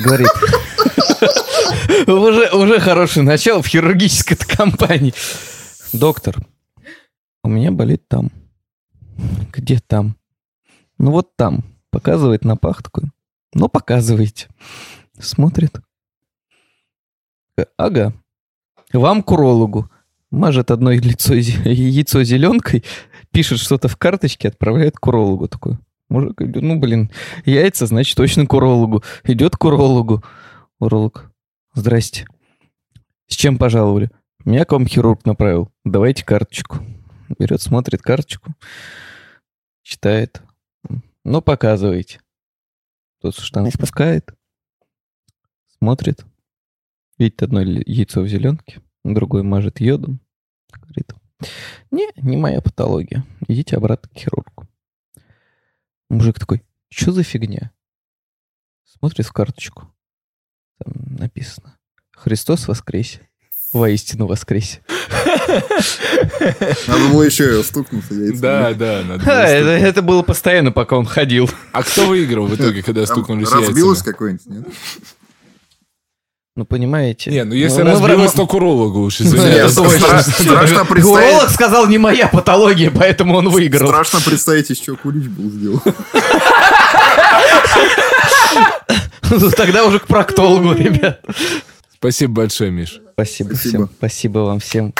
Говорит, 0.00 0.28
уже, 2.08 2.50
уже 2.50 2.80
хорошее 2.80 3.24
начало 3.24 3.62
в 3.62 3.66
хирургической 3.66 4.36
компании. 4.36 5.14
Доктор, 5.92 6.36
у 7.44 7.48
меня 7.48 7.70
болит 7.70 8.08
там. 8.08 8.30
Где 9.52 9.78
там? 9.78 10.16
Ну 10.98 11.12
вот 11.12 11.36
там. 11.36 11.64
Показывает 11.90 12.44
на 12.44 12.56
пах 12.56 12.82
такой. 12.82 13.10
Ну, 13.54 13.68
показывайте. 13.68 14.48
Смотрит. 15.18 15.80
Ага. 17.76 18.12
Вам 18.92 19.22
к 19.22 19.30
урологу. 19.32 19.90
Мажет 20.30 20.70
одно 20.70 20.92
лицо, 20.92 21.34
яйцо 21.34 22.22
зеленкой, 22.22 22.84
пишет 23.32 23.58
что-то 23.58 23.88
в 23.88 23.96
карточке, 23.96 24.48
отправляет 24.48 24.96
к 24.96 25.06
урологу. 25.06 25.48
Такой, 25.48 25.78
мужик, 26.08 26.36
ну, 26.38 26.78
блин, 26.78 27.10
яйца, 27.44 27.86
значит, 27.86 28.16
точно 28.16 28.46
к 28.46 28.52
урологу. 28.52 29.02
Идет 29.24 29.56
к 29.56 29.64
урологу. 29.64 30.22
Уролог, 30.78 31.32
здрасте. 31.74 32.26
С 33.26 33.34
чем 33.34 33.58
пожаловали? 33.58 34.10
Меня 34.44 34.64
к 34.64 34.72
вам 34.72 34.86
хирург 34.86 35.26
направил. 35.26 35.70
Давайте 35.84 36.24
карточку. 36.24 36.78
Берет, 37.38 37.60
смотрит 37.60 38.02
карточку, 38.02 38.54
читает. 39.82 40.42
Ну, 41.24 41.42
показывайте. 41.42 42.20
Тот 43.20 43.36
штаны 43.36 43.70
спускает, 43.70 44.34
смотрит, 45.78 46.24
видит 47.18 47.42
одно 47.42 47.60
яйцо 47.60 48.22
в 48.22 48.28
зеленке, 48.28 48.82
другой 49.04 49.42
мажет 49.42 49.80
йодом. 49.80 50.20
Говорит, 50.72 51.12
не, 51.90 52.08
не 52.16 52.36
моя 52.36 52.60
патология. 52.60 53.24
Идите 53.46 53.76
обратно 53.76 54.08
к 54.08 54.18
хирургу. 54.18 54.68
Мужик 56.08 56.38
такой, 56.38 56.64
что 56.88 57.12
за 57.12 57.22
фигня? 57.22 57.72
Смотрит 58.84 59.26
в 59.26 59.32
карточку. 59.32 59.94
Там 60.78 61.16
написано. 61.16 61.78
Христос 62.12 62.68
воскресе 62.68 63.29
воистину 63.72 64.26
воскресе. 64.26 64.80
Надо 66.86 67.04
было 67.10 67.22
еще 67.22 67.62
стукнуться 67.62 68.14
яйцами. 68.14 68.40
Да, 68.40 68.74
да. 68.74 69.02
Надо 69.06 69.24
было 69.24 69.32
это, 69.32 69.68
это 69.70 70.02
было 70.02 70.22
постоянно, 70.22 70.72
пока 70.72 70.96
он 70.96 71.06
ходил. 71.06 71.50
А 71.72 71.82
кто 71.82 72.06
выиграл 72.06 72.46
в 72.46 72.54
итоге, 72.54 72.82
когда 72.82 73.06
стукнулись 73.06 73.48
яйцами? 73.48 73.66
Разбилось 73.66 74.02
какой-нибудь, 74.02 74.46
нет? 74.46 74.66
Ну, 76.56 76.64
понимаете. 76.66 77.30
Не, 77.30 77.44
ну 77.44 77.54
если 77.54 77.82
ну, 77.82 77.92
разбилось, 77.92 78.32
то 78.32 78.46
к 78.46 78.52
урологу 78.54 79.00
уж, 79.02 79.20
извиняюсь. 79.20 79.72
Страшно 79.72 80.84
представить... 80.84 81.04
Уролог 81.04 81.50
сказал, 81.50 81.86
не 81.86 81.96
моя 81.96 82.28
патология, 82.28 82.90
поэтому 82.90 83.36
он 83.36 83.48
выиграл. 83.48 83.88
Страшно 83.88 84.20
представить, 84.20 84.70
из 84.70 84.78
чего 84.78 84.96
кулич 84.96 85.28
был 85.28 85.50
сделан. 85.50 85.80
Тогда 89.56 89.84
уже 89.84 90.00
к 90.00 90.06
проктологу, 90.06 90.72
ребят. 90.78 91.20
Спасибо 92.00 92.32
большое, 92.32 92.70
Миш. 92.70 93.02
Спасибо, 93.12 93.48
Спасибо. 93.50 93.86
всем. 93.86 93.90
Спасибо 93.98 94.38
вам 94.38 94.58
всем. 94.58 94.94